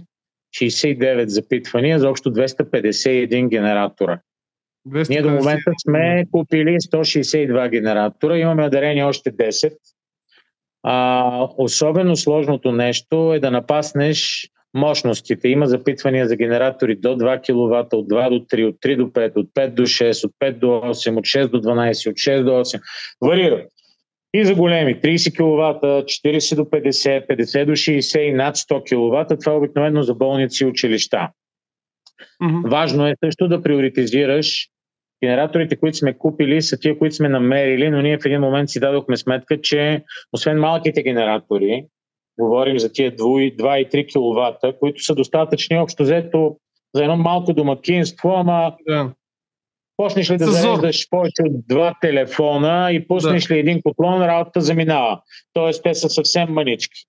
[0.61, 4.19] 69 запитвания за общо 251 генератора.
[5.09, 9.73] Ние до момента сме купили 162 генератора, имаме дарени още 10.
[10.83, 15.47] А, особено сложното нещо е да напаснеш мощностите.
[15.47, 19.35] Има запитвания за генератори до 2 кВт, от 2 до 3, от 3 до 5,
[19.35, 22.51] от 5 до 6, от 5 до 8, от 6 до 12, от 6 до
[22.51, 22.81] 8.
[23.21, 23.65] Варира.
[24.33, 28.83] И за големи 30 кВт, 40 до 50, 50 до 60 и над 100
[29.29, 29.39] кВт.
[29.39, 31.29] Това е обикновено за болници и училища.
[32.43, 32.69] Mm-hmm.
[32.69, 34.67] Важно е също да приоритизираш
[35.23, 38.79] генераторите, които сме купили, са тия, които сме намерили, но ние в един момент си
[38.79, 41.85] дадохме сметка, че освен малките генератори,
[42.39, 46.57] говорим за тия 2 и 3 кВт, които са достатъчни общо взето
[46.95, 49.11] за едно малко домакинство, ама да.
[49.97, 53.53] Почнеш ли да зареждаш повече от два телефона и пуснеш да.
[53.53, 55.21] ли един котлон, работата заминава.
[55.53, 57.01] Тоест, те са съвсем манички.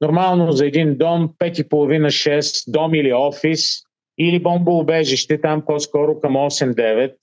[0.00, 3.82] Нормално за един дом, 5,5-6, дом или офис,
[4.18, 7.14] или бомбоубежище, там по-скоро към 8-9.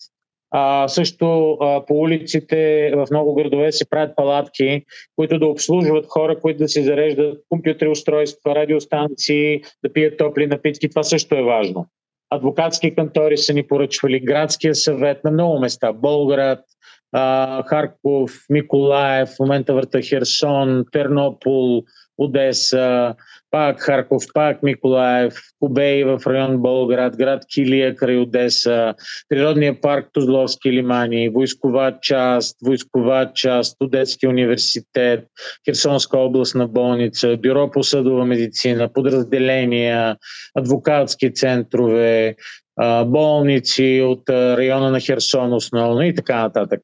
[0.51, 6.39] А, също а, по улиците в много градове се правят палатки, които да обслужват хора,
[6.39, 10.89] които да си зареждат компютри, устройства, радиостанции, да пият топли напитки.
[10.89, 11.87] Това също е важно.
[12.29, 16.59] Адвокатски кантори са ни поръчвали, градския съвет на много места, Болград,
[17.65, 21.83] Харков, Миколаев, в момента върта Херсон, Тернопол,
[22.17, 23.15] Одеса,
[23.51, 28.95] пак Харков, пак Миколаев, Кубей в район Болград, град Килия край Одеса,
[29.29, 35.27] природния парк Тузловски лимани, войскова част, войскова част, Одески университет,
[35.65, 40.17] Херсонска областна болница, бюро по съдова медицина, подразделения,
[40.55, 42.35] адвокатски центрове,
[43.05, 46.81] болници от района на Херсон основно и така нататък.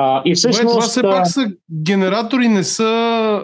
[0.00, 0.74] А, и всъщност...
[0.74, 1.46] това все пак са
[1.82, 2.84] генератори, не са,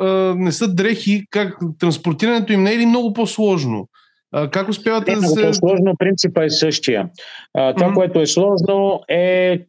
[0.00, 1.24] а, не са дрехи.
[1.30, 3.88] Как транспортирането им не е ли много по-сложно?
[4.32, 5.42] А, как успявате не, да се...
[5.42, 7.08] По-сложно, принципа е същия.
[7.54, 7.94] А, това, mm-hmm.
[7.94, 9.60] което е сложно е,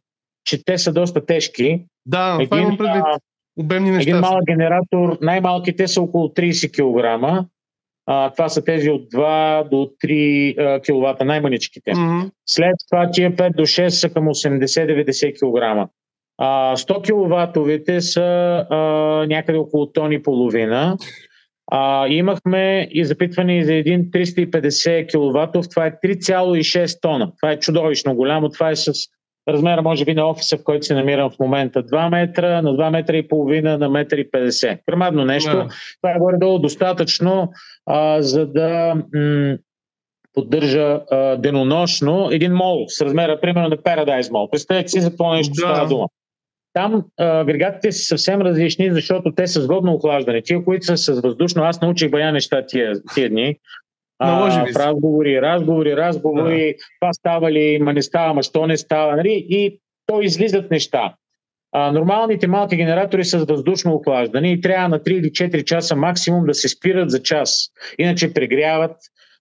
[0.44, 1.84] че те са доста тежки.
[2.06, 3.02] Да, един, това имам предвид.
[3.58, 4.10] Обемни неща.
[4.10, 7.46] Един малък генератор, най-малките са около 30 кг.
[8.06, 11.90] А, това са тези от 2 до 3 кВт, най-маничките.
[11.90, 12.30] Mm-hmm.
[12.48, 15.32] След това тия 5 до 6 са към 80-90
[15.84, 15.90] кг.
[16.38, 18.22] А, 100 киловатовите са
[18.70, 18.76] а,
[19.28, 20.96] някъде около тон и половина.
[21.70, 25.68] А, имахме и запитване за един 350 киловатов.
[25.68, 27.32] Това е 3,6 тона.
[27.40, 28.48] Това е чудовищно голямо.
[28.48, 28.92] Това е с
[29.48, 31.82] размера, може би, на офиса, в който се намирам в момента.
[31.82, 34.78] 2 метра на 2 метра и половина на метър и 50.
[34.88, 35.50] Грамадно нещо.
[35.50, 35.96] Yeah.
[36.02, 37.52] Това е горе-долу достатъчно,
[37.86, 39.56] а, за да м-
[40.34, 44.50] поддържа а, денонощно един мол с размера, примерно на Paradise Mall.
[44.50, 45.60] Представете си за какво нещо да.
[45.60, 46.08] става дума.
[46.76, 50.42] Там агрегатите са съвсем различни, защото те са с водно охлаждане.
[50.42, 53.56] Тия, които са с въздушно, аз научих бая неща тия, тия дни.
[54.18, 56.84] А, в разговори, разговори, разговори, да.
[57.00, 59.46] това става ли, ма не става, ма що не става, нали?
[59.48, 61.14] И то излизат неща.
[61.72, 65.96] А, нормалните малки генератори са с въздушно охлаждане и трябва на 3 или 4 часа
[65.96, 67.68] максимум да се спират за час.
[67.98, 68.96] Иначе прегряват,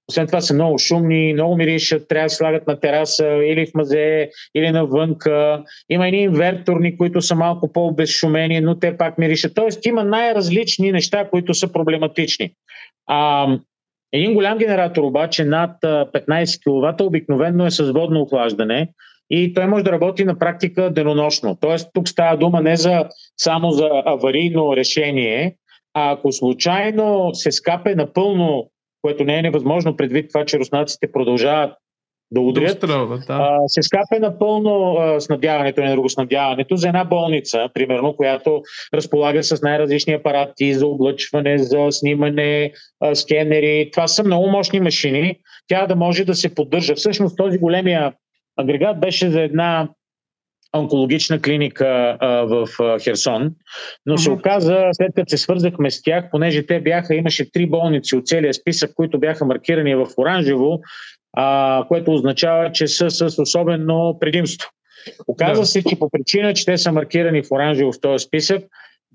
[0.09, 4.29] освен това са много шумни, много миришат, трябва да слагат на тераса или в мазе,
[4.55, 5.63] или навънка.
[5.89, 9.55] Има едни инверторни, които са малко по-безшумени, но те пак миришат.
[9.55, 12.51] Тоест има най-различни неща, които са проблематични.
[13.07, 13.47] А,
[14.13, 18.89] един голям генератор обаче над 15 кВт обикновено е с водно охлаждане
[19.29, 21.57] и той може да работи на практика денонощно.
[21.61, 23.05] Тоест тук става дума не за,
[23.37, 25.55] само за аварийно решение,
[25.93, 28.69] а ако случайно се скапе напълно
[29.05, 31.73] което не е невъзможно предвид това, че руснаците продължават
[32.31, 33.19] да удрят, да.
[33.29, 38.61] А, се скапе напълно а, снабдяването и енергоснабдяването за една болница, примерно, която
[38.93, 43.89] разполага с най-различни апарати за облъчване, за снимане, а, скенери.
[43.91, 45.39] Това са много мощни машини.
[45.67, 46.95] Тя да може да се поддържа.
[46.95, 48.13] Всъщност този големия
[48.57, 49.89] агрегат беше за една
[50.75, 53.51] онкологична клиника а, в а, Херсон,
[54.05, 58.15] но се оказа, след като се свързахме с тях, понеже те бяха, имаше три болници
[58.15, 60.79] от целия списък, които бяха маркирани в оранжево,
[61.33, 64.69] а, което означава, че са с особено предимство.
[65.27, 65.65] Оказва да.
[65.65, 68.63] се, че по причина, че те са маркирани в оранжево в този списък,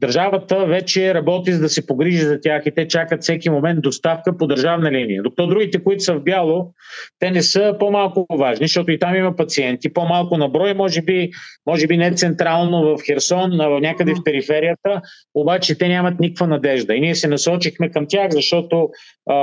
[0.00, 4.36] Държавата вече работи за да се погрижи за тях и те чакат всеки момент доставка
[4.36, 5.22] по държавна линия.
[5.22, 6.72] Докато другите, които са в бяло,
[7.18, 11.30] те не са по-малко важни, защото и там има пациенти, по-малко на брой, може би,
[11.66, 15.00] може би не централно в Херсон, а някъде в периферията,
[15.34, 16.94] обаче те нямат никаква надежда.
[16.94, 18.88] И ние се насочихме към тях, защото
[19.30, 19.34] а,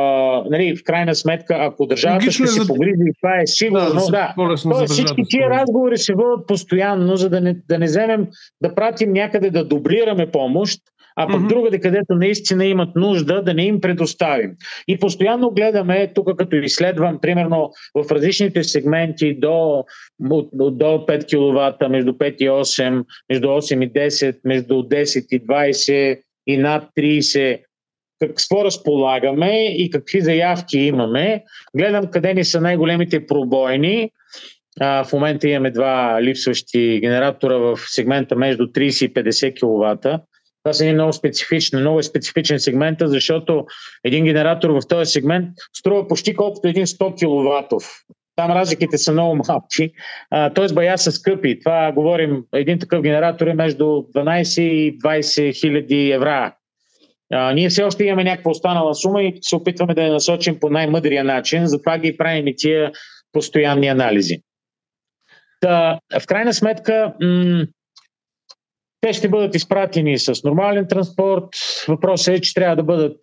[0.49, 4.05] нали, в крайна сметка, ако държавата Логично ще се погрижи, това е сигурно.
[4.11, 4.57] Да, да.
[4.71, 8.27] Тоест, всички тия разговори се водят постоянно, за да не, да не вземем
[8.61, 10.79] да пратим някъде да дублираме по помощ,
[11.15, 11.47] а пък mm-hmm.
[11.47, 14.51] другаде, където наистина имат нужда, да не им предоставим.
[14.87, 19.83] И постоянно гледаме, тук като изследвам, примерно в различните сегменти до,
[20.53, 26.19] до 5 кВт, между 5 и 8, между 8 и 10, между 10 и 20
[26.47, 27.61] и над 30,
[28.19, 31.43] какво разполагаме и какви заявки имаме.
[31.77, 34.11] Гледам къде ни са най-големите пробойни.
[34.79, 40.21] А, в момента имаме два липсващи генератора в сегмента между 30 и 50 кВт.
[40.67, 43.65] Това са много специфични, много специфичен сегмент, защото
[44.03, 47.83] един генератор в този сегмент струва почти колкото един 100 кВт.
[48.35, 49.91] Там разликите са много малки,
[50.29, 50.73] т.е.
[50.73, 51.59] бая са скъпи.
[51.59, 56.55] Това говорим, един такъв генератор е между 12 и 20 хиляди евра.
[57.33, 60.69] А, ние все още имаме някаква останала сума и се опитваме да я насочим по
[60.69, 62.91] най-мъдрия начин, затова ги правим и тия
[63.31, 64.37] постоянни анализи.
[65.61, 67.65] Та, в крайна сметка, м-
[69.01, 71.43] те ще бъдат изпратени с нормален транспорт.
[71.87, 73.17] Въпросът е, че трябва да бъдат,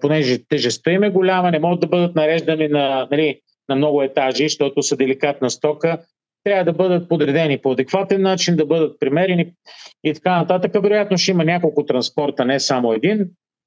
[0.00, 4.42] понеже тежестта им е голяма, не могат да бъдат нареждани на, нали, на много етажи,
[4.42, 5.98] защото са деликатна стока.
[6.44, 9.52] Трябва да бъдат подредени по адекватен начин, да бъдат примерени
[10.04, 10.82] и така нататък.
[10.82, 13.26] Вероятно ще има няколко транспорта, не само един.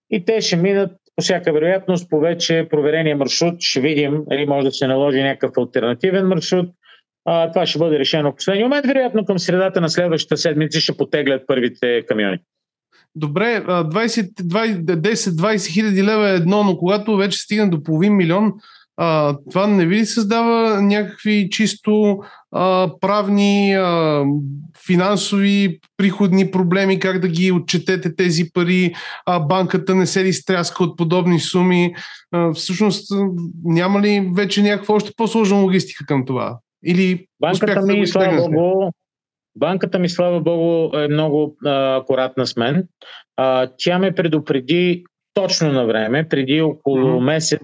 [0.10, 3.56] И те ще минат по всяка вероятност по вече проверения маршрут.
[3.60, 6.70] Ще видим, или може да се наложи някакъв альтернативен маршрут
[7.26, 8.86] а, това ще бъде решено в последния момент.
[8.86, 12.38] Вероятно към средата на следващата седмица ще потеглят първите камиони.
[13.16, 18.54] Добре, 10-20 хиляди лева е едно, но когато вече стигне до половин милион,
[18.98, 22.20] а, това не ви ли създава някакви чисто
[22.52, 24.24] а, правни, а,
[24.88, 28.94] финансови, приходни проблеми, как да ги отчетете тези пари,
[29.26, 31.96] а банката не се ли стряска от подобни суми?
[32.32, 33.12] А, всъщност
[33.64, 36.58] няма ли вече някаква още по-сложна логистика към това?
[36.86, 38.92] Или банката ми, да слава Богу,
[39.56, 42.88] банката ми, слава Богу, е много а, акуратна с мен.
[43.38, 47.24] А, тя ме предупреди точно на време, преди около mm-hmm.
[47.24, 47.62] месец,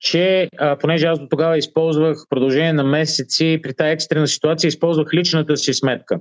[0.00, 5.14] че а, понеже аз до тогава използвах продължение на месеци, при тази екстрена ситуация използвах
[5.14, 6.20] личната си сметка.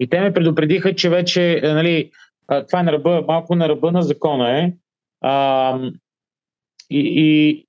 [0.00, 2.10] И те ме предупредиха, че вече, нали,
[2.48, 4.72] а, това е на ръба, малко на ръба на закона е.
[5.20, 5.78] А,
[6.90, 7.66] и, и,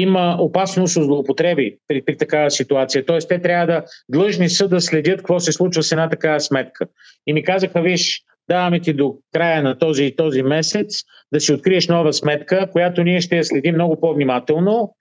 [0.00, 3.06] има опасност от злоупотреби при, при такава ситуация.
[3.06, 6.86] Тоест, те трябва да длъжни са да следят какво се случва с една такава сметка.
[7.26, 11.02] И ми казаха, виж, даваме ти до края на този и този месец
[11.32, 14.94] да си откриеш нова сметка, която ние ще я следим много по-внимателно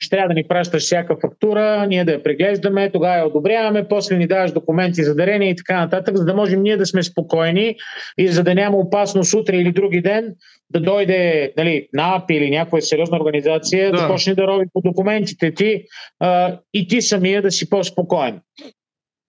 [0.00, 4.16] ще трябва да ни пращаш всяка фактура, ние да я преглеждаме, тогава я одобряваме, после
[4.16, 7.76] ни даваш документи за дарение и така нататък, за да можем ние да сме спокойни
[8.18, 10.34] и за да няма опасност утре или други ден
[10.70, 15.54] да дойде нали, НАП или някоя сериозна организация да, да почне да роби по документите
[15.54, 15.84] ти
[16.20, 18.40] а, и ти самия да си по-спокоен.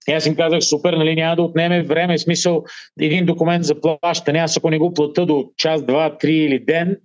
[0.08, 2.64] И аз им казах, супер, нали, няма да отнеме време, смисъл
[3.00, 6.96] един документ за плащане, аз ако не го плата до час, два, три или ден,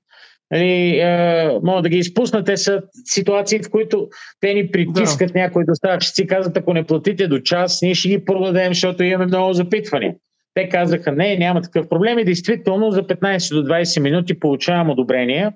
[0.52, 2.46] Нали, е, мога да ги изпуснат.
[2.46, 4.08] Те са ситуации, в които
[4.40, 5.40] те ни притискат да.
[5.40, 9.54] някои доставчици, казват, ако не платите до час, ние ще ги продадем, защото имаме много
[9.54, 10.16] запитвания.
[10.54, 15.52] Те казаха, не, няма такъв проблем и действително за 15 до 20 минути получавам одобрение.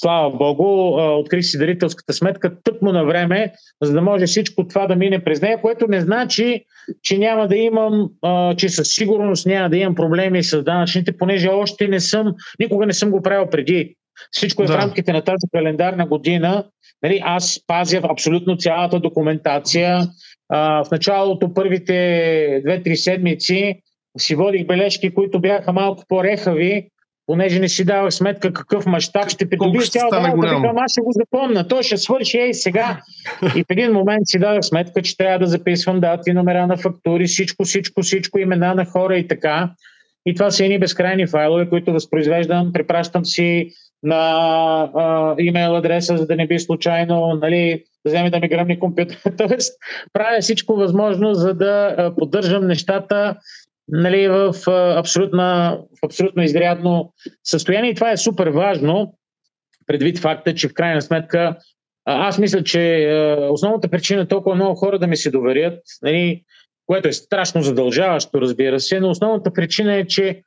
[0.00, 0.64] Слава Богу,
[1.18, 5.42] открих си дарителската сметка тъкмо на време, за да може всичко това да мине през
[5.42, 6.64] нея, което не значи,
[7.02, 8.08] че няма да имам,
[8.56, 12.92] че със сигурност няма да имам проблеми с данъчните, понеже още не съм, никога не
[12.92, 13.96] съм го правил преди.
[14.30, 14.72] Всичко е да.
[14.72, 16.64] в рамките на тази календарна година.
[17.02, 20.08] Нали, аз пазя абсолютно цялата документация.
[20.48, 21.92] А, в началото, първите
[22.66, 23.74] 2-3 седмици,
[24.18, 26.88] си водих бележки, които бяха малко по-рехави,
[27.26, 30.72] понеже не си давах сметка какъв мащаб ще придобие цялата работа.
[30.76, 31.68] аз ще го запомня.
[31.68, 33.00] Той ще свърши ей сега.
[33.56, 37.26] И в един момент си дадах сметка, че трябва да записвам дати, номера на фактури,
[37.26, 39.70] всичко, всичко, всичко, имена на хора и така.
[40.26, 43.70] И това са едни безкрайни файлове, които възпроизвеждам, препращам си
[44.02, 44.16] на
[44.94, 49.18] а, имейл адреса, за да не би случайно нали, да вземе да ми гръмни компютър.
[49.38, 49.78] Тоест,
[50.12, 53.36] правя всичко възможно, за да поддържам нещата
[53.88, 54.54] нали, в,
[54.96, 55.38] абсолютно,
[56.02, 57.12] в абсолютно изрядно
[57.44, 57.90] състояние.
[57.90, 59.14] И това е супер важно,
[59.86, 61.56] предвид факта, че в крайна сметка
[62.04, 63.08] аз мисля, че
[63.50, 66.42] основната причина е толкова много хора да ми се доверят, нали,
[66.86, 70.42] което е страшно задължаващо, разбира се, но основната причина е, че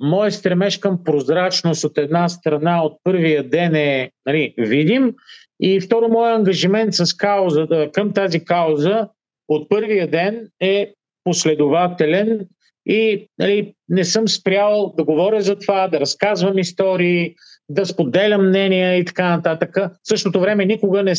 [0.00, 5.14] Моят стремеж към прозрачност от една страна от първия ден е нали, видим.
[5.60, 9.08] И второ, моят ангажимент с кауза, към тази кауза
[9.48, 10.92] от първия ден е
[11.24, 12.46] последователен
[12.86, 17.34] и нали, не съм спрял да говоря за това, да разказвам истории,
[17.68, 19.76] да споделям мнения и така нататък.
[19.76, 21.12] В същото време никога не,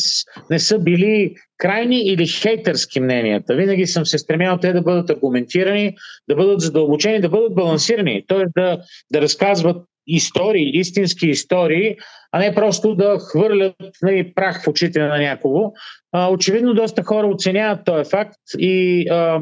[0.50, 3.54] не са били крайни или хейтърски мненията.
[3.54, 5.96] Винаги съм се стремял те да бъдат аргументирани,
[6.28, 8.24] да бъдат задълбочени, да бъдат балансирани.
[8.28, 8.60] Т.е.
[8.60, 8.78] да,
[9.12, 11.96] да разказват истории, истински истории,
[12.32, 15.72] а не просто да хвърлят нали, прах в очите на някого.
[16.12, 19.40] А, очевидно, доста хора оценяват този факт и а,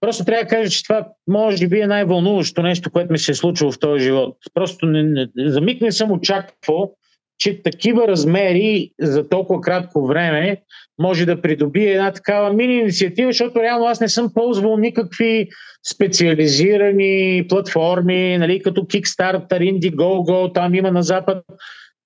[0.00, 3.34] Просто трябва да кажа, че това може би е най-вълнуващо нещо, което ми се е
[3.34, 4.36] случило в този живот.
[4.54, 6.94] Просто не, не, за миг не съм очаквал,
[7.38, 10.62] че такива размери за толкова кратко време
[10.98, 15.48] може да придобие една такава мини инициатива, защото реално аз не съм ползвал никакви
[15.94, 21.44] специализирани платформи, нали, като Kickstarter, Indiegogo, там има на Запад.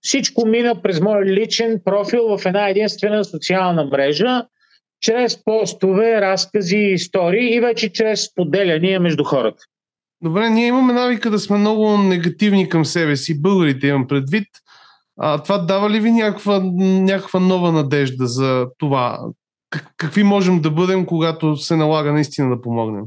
[0.03, 4.45] Всичко мина през моя личен профил в една единствена социална мрежа
[5.01, 9.63] чрез постове, разкази, истории и вече чрез споделяния между хората.
[10.23, 14.49] Добре, ние имаме навика да сме много негативни към себе си, българите имам предвид.
[15.21, 19.19] А, това дава ли ви някаква, някаква нова надежда за това?
[19.97, 23.05] какви можем да бъдем, когато се налага наистина да помогнем?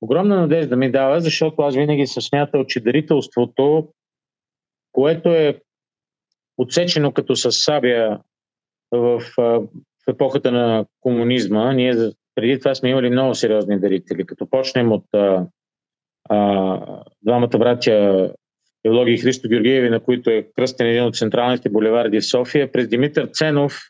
[0.00, 3.88] Огромна надежда ми дава, защото аз винаги съм смятал, че дарителството,
[4.92, 5.60] което е
[6.58, 8.20] отсечено като с сабя
[8.92, 9.20] в,
[10.06, 11.94] в епохата на комунизма, ние
[12.34, 14.26] преди това сме имали много сериозни дарители.
[14.26, 15.46] Като почнем от а,
[16.30, 18.30] а, двамата братя
[18.84, 22.88] Евлоги и Христо Георгиеви, на които е кръстен един от централните булеварди в София, през
[22.88, 23.80] Димитър Ценов,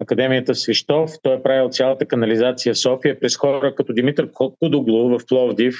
[0.00, 5.26] Академията Свищов, той е правил цялата канализация в София, през хора като Димитър Кудоглу в
[5.28, 5.76] Пловдив,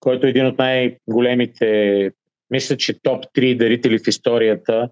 [0.00, 2.10] който е един от най-големите,
[2.50, 4.88] мисля, че топ 3 дарители в историята.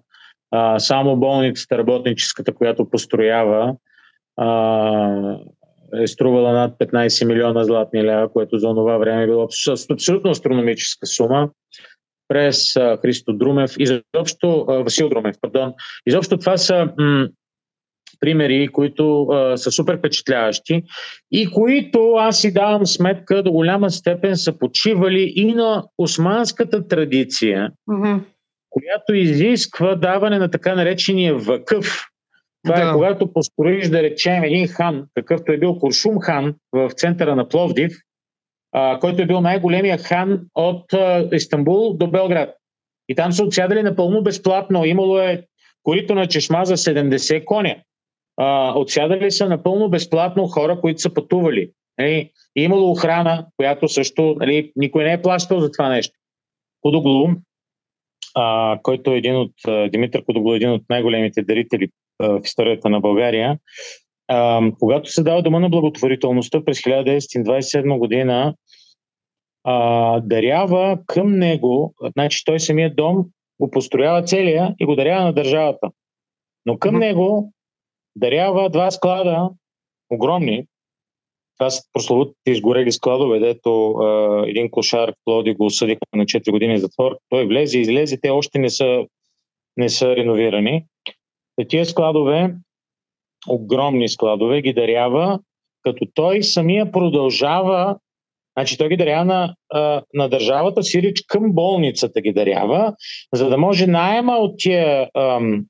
[0.51, 3.75] А, само болницата, работническата, която построява,
[4.39, 5.39] а,
[6.03, 9.47] е струвала над 15 милиона златни лева, което за това време е било
[9.91, 11.49] абсолютно астрономическа сума
[12.27, 15.73] през а, Христо Друмев, изобщо а, Васил Друмев, пардон.
[16.07, 17.27] Изобщо това са м-
[18.19, 20.83] примери, които а, са супер впечатляващи
[21.31, 27.71] и които аз си давам сметка до голяма степен са почивали и на османската традиция,
[27.89, 28.19] mm-hmm.
[28.69, 32.05] която изисква даване на така наречения въкъв.
[32.63, 32.89] Това е да.
[32.89, 37.47] е когато построиш, да речем, един хан, какъвто е бил Куршум хан в центъра на
[37.47, 37.97] Пловдив,
[38.71, 42.55] а, който е бил най-големия хан от а, Истанбул до Белград.
[43.09, 44.85] И там са отсядали напълно безплатно.
[44.85, 45.45] Имало е
[45.83, 47.75] корито на чешма за 70 коня.
[48.37, 51.71] А, отсядали са напълно безплатно хора, които са пътували.
[51.99, 52.31] Нали?
[52.55, 56.13] И имало охрана, която също нали, никой не е плащал за това нещо.
[56.81, 57.27] Кудоглу,
[58.35, 59.53] а, който е един от,
[59.91, 61.89] Димитър Кудоглу, един от най-големите дарители
[62.19, 63.59] в историята на България,
[64.27, 68.55] а, когато се дава дома на благотворителността през 1927 година,
[69.63, 73.25] а, дарява към него, значи той самият дом
[73.59, 75.89] го построява целия и го дарява на държавата.
[76.65, 76.99] Но към mm-hmm.
[76.99, 77.53] него
[78.15, 79.49] дарява два склада,
[80.09, 80.65] огромни.
[81.57, 86.51] Това са прословутите изгорели складове, дето а, един кошар в Плоди го осъдиха на 4
[86.51, 87.17] години затвор.
[87.29, 89.05] Той влезе и излезе, те още не са,
[89.77, 90.85] не са реновирани.
[91.65, 92.55] Тия складове,
[93.49, 95.39] огромни складове, ги дарява,
[95.83, 97.97] като той самия продължава
[98.57, 99.55] Значи той ги дарява на,
[100.13, 102.93] на държавата Сирич към болницата ги дарява,
[103.33, 105.65] за да може найема от тия ам,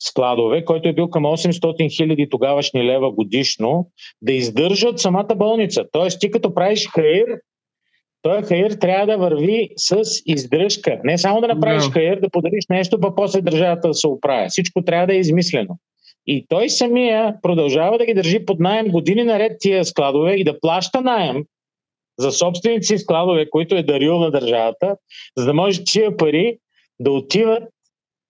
[0.00, 3.90] складове, който е бил към 800 хиляди тогавашни лева годишно,
[4.22, 5.84] да издържат самата болница.
[5.92, 7.26] Тоест ти като правиш хаир,
[8.22, 11.00] той хаир трябва да върви с издръжка.
[11.04, 11.92] Не само да направиш no.
[11.92, 14.46] хаир, да подариш нещо, па после държавата да се оправя.
[14.48, 15.78] Всичко трябва да е измислено.
[16.26, 20.60] И той самия продължава да ги държи под найем години наред тия складове и да
[20.60, 21.44] плаща найем
[22.18, 24.96] за собственици складове, които е дарил на държавата,
[25.36, 26.58] за да може тия пари
[27.00, 27.62] да отиват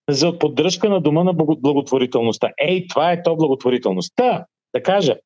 [0.09, 2.51] за поддръжка на дома на благотворителността.
[2.59, 4.45] Ей, това е то благотворителността.
[4.75, 5.17] Да кажа,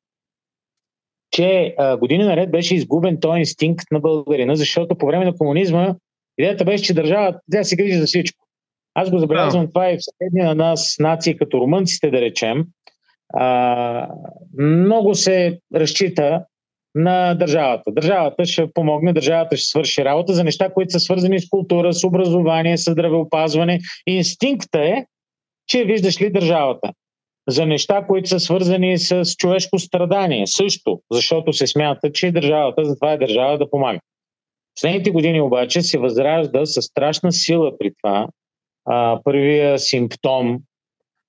[1.33, 5.95] че а, години наред беше изгубен този инстинкт на българина, защото по време на комунизма
[6.37, 8.47] идеята беше, че държавата тя се грижи за всичко.
[8.95, 12.65] Аз го забелязвам това и в съседния на нас нации, като румънците, да речем.
[13.33, 14.09] А,
[14.59, 16.45] много се разчита
[16.95, 17.91] на държавата.
[17.91, 22.03] Държавата ще помогне, държавата ще свърши работа за неща, които са свързани с култура, с
[22.03, 23.79] образование, с здравеопазване.
[24.07, 25.05] Инстинкта е,
[25.67, 26.91] че виждаш ли държавата.
[27.49, 33.11] За неща, които са свързани с човешко страдание също, защото се смята, че държавата, затова
[33.11, 33.99] е държава да помага.
[34.75, 38.27] В следните години обаче се възражда със страшна сила при това.
[38.85, 40.59] А, първия симптом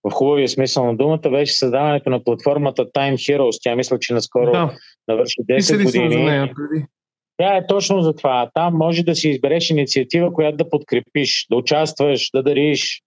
[0.05, 3.59] в хубавия смисъл на думата беше създаването на платформата Time Heroes.
[3.63, 4.75] Тя мисля, че наскоро да.
[5.09, 6.25] навърши 10 години.
[6.25, 6.55] Нея,
[7.37, 8.51] Тя е точно за това.
[8.55, 13.03] Там може да си избереш инициатива, която да подкрепиш, да участваш, да дариш.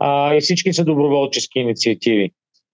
[0.00, 2.30] А, и всички са доброволчески инициативи.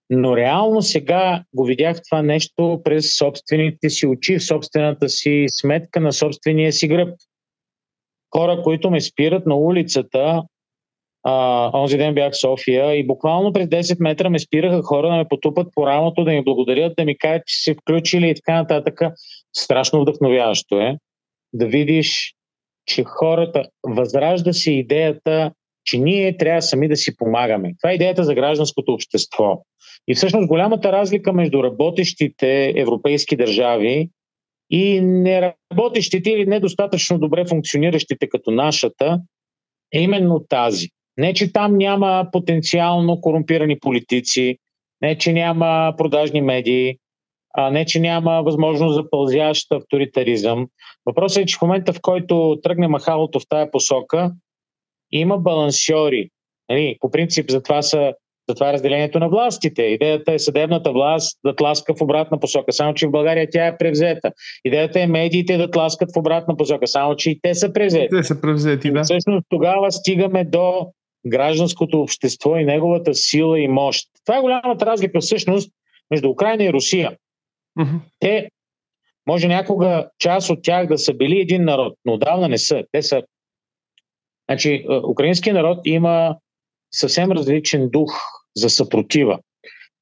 [0.09, 6.13] Но реално сега го видях това нещо през собствените си очи, собствената си сметка на
[6.13, 7.15] собствения си гръб.
[8.35, 10.43] Хора, които ме спират на улицата
[11.23, 15.15] а, онзи ден бях в София и буквално през 10 метра ме спираха хора да
[15.15, 18.53] ме потупат по рамото, да ми благодарят, да ми кажат, че се включили и така
[18.53, 19.01] нататък.
[19.57, 20.97] Страшно вдъхновяващо е
[21.53, 22.33] да видиш,
[22.85, 25.51] че хората възражда се идеята,
[25.85, 27.73] че ние трябва сами да си помагаме.
[27.81, 29.61] Това е идеята за гражданското общество.
[30.07, 34.09] И всъщност голямата разлика между работещите европейски държави
[34.69, 39.21] и неработещите или недостатъчно добре функциониращите като нашата
[39.93, 40.87] е именно тази.
[41.17, 44.57] Не, че там няма потенциално корумпирани политици,
[45.01, 46.97] не, че няма продажни медии,
[47.53, 50.67] а не, че няма възможност за пълзящ авторитаризъм.
[51.05, 54.31] Въпросът е, че в момента, в който тръгне махалото в тая посока,
[55.17, 56.29] има балансьори.
[56.69, 58.13] Нали, по принцип, за това са
[58.49, 59.83] Затова е разделението на властите.
[59.83, 63.77] Идеята е съдебната власт да тласка в обратна посока, само че в България тя е
[63.77, 64.31] превзета.
[64.65, 68.07] Идеята е медиите да тласкат в обратна посока, само че и те са превзети.
[68.09, 69.03] Те са превзети, да.
[69.03, 70.87] Всъщност тогава стигаме до
[71.27, 74.07] гражданското общество и неговата сила и мощ.
[74.25, 75.71] Това е голямата разлика всъщност
[76.11, 77.11] между Украина и Русия.
[77.79, 77.99] Mm-hmm.
[78.19, 78.49] Те,
[79.27, 82.83] може някога част от тях да са били един народ, но отдавна не са.
[82.91, 83.23] Те са.
[84.53, 86.37] Значи, украинският народ има
[86.91, 88.13] съвсем различен дух
[88.55, 89.39] за съпротива.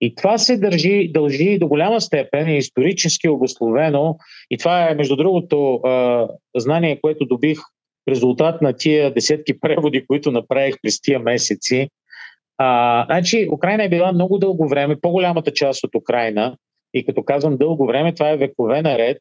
[0.01, 4.17] И това се държи, дължи до голяма степен и исторически обословено.
[4.49, 5.81] И това е, между другото,
[6.57, 7.59] знание, което добих
[8.07, 11.89] в резултат на тия десетки преводи, които направих през тия месеци.
[12.57, 16.57] А, значи, Украина е била много дълго време, по-голямата част от Украина,
[16.93, 19.17] и като казвам дълго време, това е векове наред,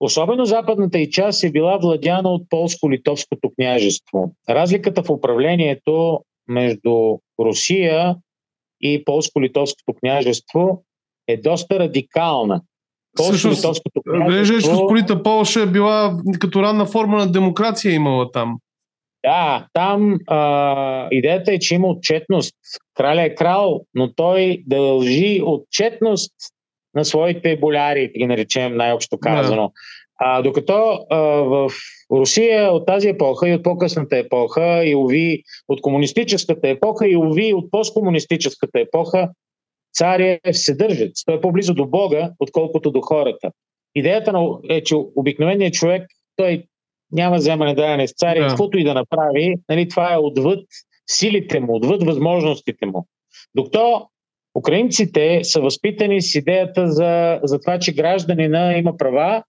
[0.00, 4.34] Особено западната и част е била владяна от полско-литовското княжество.
[4.48, 8.16] Разликата в управлението между Русия
[8.80, 10.84] и полско-литовското княжество
[11.28, 12.62] е доста радикална.
[13.18, 14.60] Полско-литовското княжество...
[14.60, 18.58] че Посполита Полша е била като ранна форма на демокрация имала там.
[19.24, 22.54] Да, там а, идеята е, че има отчетност.
[22.94, 26.32] Краля е крал, но той дължи отчетност
[26.96, 29.62] на своите боляри, да ги наречем най-общо казано.
[29.62, 29.72] Да.
[30.18, 31.70] А, докато а, в
[32.12, 37.54] Русия от тази епоха и от по-късната епоха, и уви от комунистическата епоха, и уви
[37.54, 39.28] от посткомунистическата епоха,
[39.94, 41.12] царя се държат.
[41.26, 43.50] Той е по-близо до Бога, отколкото до хората.
[43.94, 44.32] Идеята
[44.68, 46.64] е, че обикновеният човек, той
[47.12, 48.48] няма вземане даяне с царя, да.
[48.48, 50.64] каквото и да направи, нали, това е отвъд
[51.10, 53.06] силите му, отвъд възможностите му.
[53.54, 54.08] Докато
[54.56, 59.42] украинците са възпитани с идеята за, за това, че гражданина има права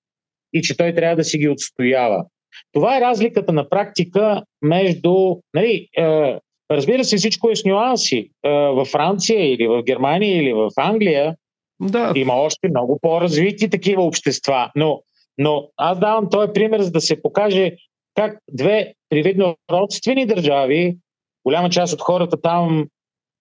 [0.53, 2.25] и че той трябва да си ги отстоява.
[2.73, 5.35] Това е разликата на практика между.
[5.53, 6.37] Нали, е,
[6.71, 8.31] разбира се, всичко е с нюанси.
[8.45, 11.35] Е, във Франция или в Германия или в Англия
[11.81, 12.13] да.
[12.15, 14.71] има още много по-развити такива общества.
[14.75, 15.01] Но,
[15.37, 17.75] но аз давам този пример, за да се покаже
[18.15, 20.97] как две привидно родствени държави,
[21.45, 22.87] голяма част от хората там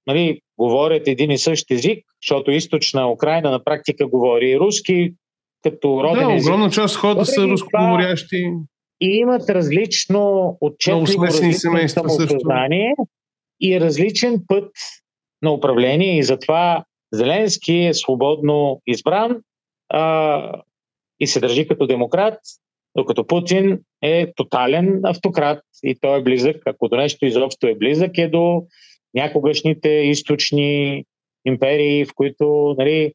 [0.07, 5.15] нали, говорят един и същ език, защото източна Украина на практика говори руски,
[5.63, 6.49] като роден да, език.
[6.49, 8.51] огромна част от хората са рускоговорящи.
[9.01, 11.27] И имат различно отчетливо
[11.89, 12.95] самосъзнание
[13.61, 14.71] и различен път
[15.43, 19.41] на управление и затова Зеленски е свободно избран
[19.89, 20.63] а,
[21.21, 22.39] и се държи като демократ,
[22.97, 28.19] докато Путин е тотален автократ и той е близък, ако до нещо изобщо е близък,
[28.19, 28.63] е до
[29.17, 31.05] някогашните източни
[31.45, 33.13] империи, в които нали,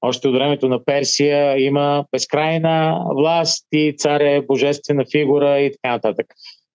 [0.00, 5.92] още от времето на Персия има безкрайна власт и цар е божествена фигура и така
[5.92, 6.26] нататък.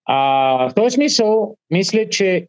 [0.04, 2.46] А, в този смисъл, мисля, че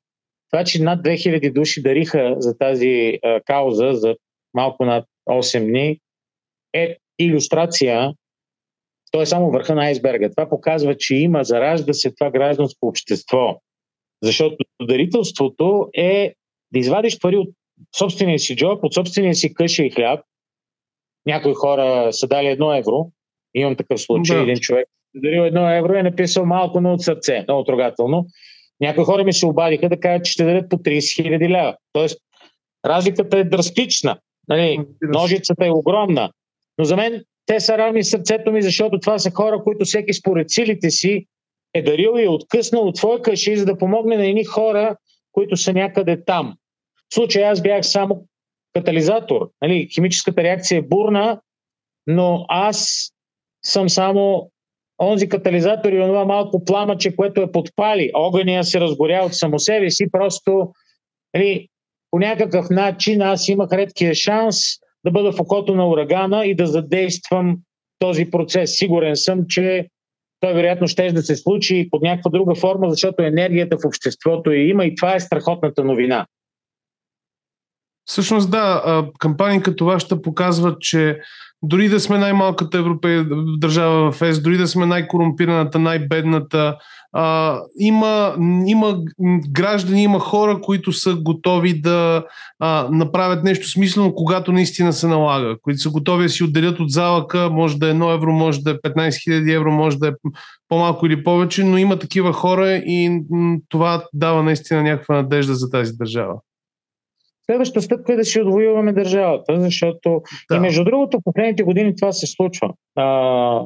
[0.52, 4.16] това, че над 2000 души дариха за тази а, кауза, за
[4.54, 6.00] малко над 8 дни,
[6.74, 8.14] е иллюстрация,
[9.12, 10.30] то е само върха на айсберга.
[10.30, 13.62] Това показва, че има, заражда се това гражданско общество.
[14.24, 16.34] Защото дарителството е
[16.74, 17.50] да извадиш пари от
[17.98, 20.20] собствения си джоб, от собствения си къща и хляб.
[21.26, 23.12] Някои хора са дали едно евро.
[23.56, 24.38] Имам такъв случай.
[24.38, 24.44] Да.
[24.44, 27.46] Един човек дарил едно евро и е написал малко, но от сърце.
[27.48, 28.26] Много трогателно.
[28.80, 31.76] Някои хора ми се обадиха да кажат, че ще дадат по 30 хиляди лева.
[31.94, 32.20] Тоест,
[32.86, 34.18] разликата е драстична.
[34.48, 36.32] Нали, ножицата е огромна.
[36.78, 40.50] Но за мен те са равни сърцето ми, защото това са хора, които всеки според
[40.50, 41.26] силите си
[41.74, 44.96] е дарил и е откъснал от твоя каши, за да помогне на едни хора,
[45.32, 46.54] които са някъде там.
[47.10, 48.26] В случай аз бях само
[48.74, 49.50] катализатор.
[49.62, 51.42] Нали, химическата реакция е бурна,
[52.08, 53.10] но аз
[53.66, 54.52] съм само
[55.02, 58.12] онзи катализатор и онова малко пламъче, което е подпали.
[58.14, 60.72] Огъня се разгоря от само себе си, просто
[61.34, 61.68] нали,
[62.12, 64.58] по някакъв начин аз имах редкия шанс
[65.06, 67.58] да бъда в окото на урагана и да задействам
[68.00, 68.76] този процес.
[68.76, 69.88] Сигурен съм, че
[70.40, 74.68] той вероятно ще да се случи под някаква друга форма, защото енергията в обществото я
[74.68, 76.26] има и това е страхотната новина.
[78.06, 81.20] Всъщност да, кампании като вашата показват, че
[81.64, 86.76] дори да сме най-малката европейска държава в ЕС, дори да сме най-корумпираната, най-бедната,
[87.14, 88.36] а, има,
[88.66, 89.00] има
[89.50, 92.24] граждани, има хора, които са готови да
[92.60, 96.92] а, направят нещо смислено, когато наистина се налага, които са готови да си отделят от
[96.92, 100.12] залъка, може да е 1 евро, може да е 15 000 евро, може да е
[100.70, 103.22] по-малко или повече, но има такива хора и
[103.70, 106.34] това дава наистина някаква надежда за тази държава.
[107.52, 110.22] Следващата стъпка е да си отвоюваме държавата, защото
[110.52, 110.58] да.
[110.58, 112.74] и между другото, последните години това се случва.
[112.96, 113.62] А,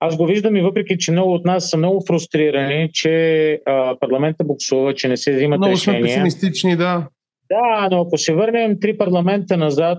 [0.00, 4.44] аз го виждам и въпреки, че много от нас са много фрустрирани, че а, парламента
[4.44, 6.00] буксува, че не се взимат много решения.
[6.00, 7.08] Много сме песимистични, да.
[7.50, 9.98] Да, но ако се върнем три парламента назад,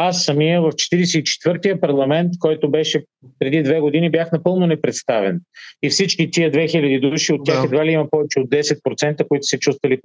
[0.00, 3.04] аз самия в 44-тия парламент, който беше
[3.38, 5.40] преди две години, бях напълно непредставен.
[5.82, 9.58] И всички тия 2000 души, от тях едва ли има повече от 10%, които се
[9.58, 10.00] чувствали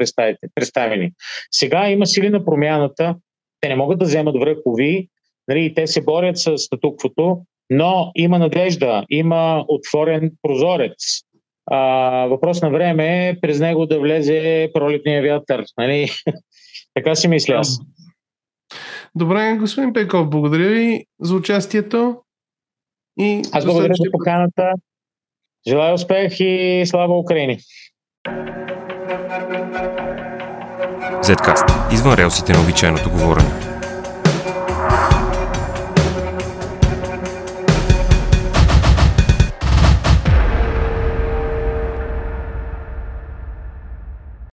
[0.55, 1.11] представени.
[1.51, 3.15] Сега има сили на промяната,
[3.61, 5.07] те не могат да вземат връхови,
[5.47, 7.37] нали, те се борят с статуквото,
[7.69, 11.21] но има надежда, има отворен прозорец.
[11.65, 11.79] А,
[12.25, 15.65] въпрос на време е през него да влезе пролетния вятър.
[15.77, 16.09] Нали?
[16.93, 17.79] така си мисля аз.
[19.15, 22.21] Добре, господин Пеков, благодаря ви за участието.
[23.19, 24.71] И Аз благодаря за поканата.
[25.67, 27.57] Желая успех и слава Украини!
[31.23, 31.93] Zcast.
[31.93, 33.62] Извън релсите на обичайното говорене.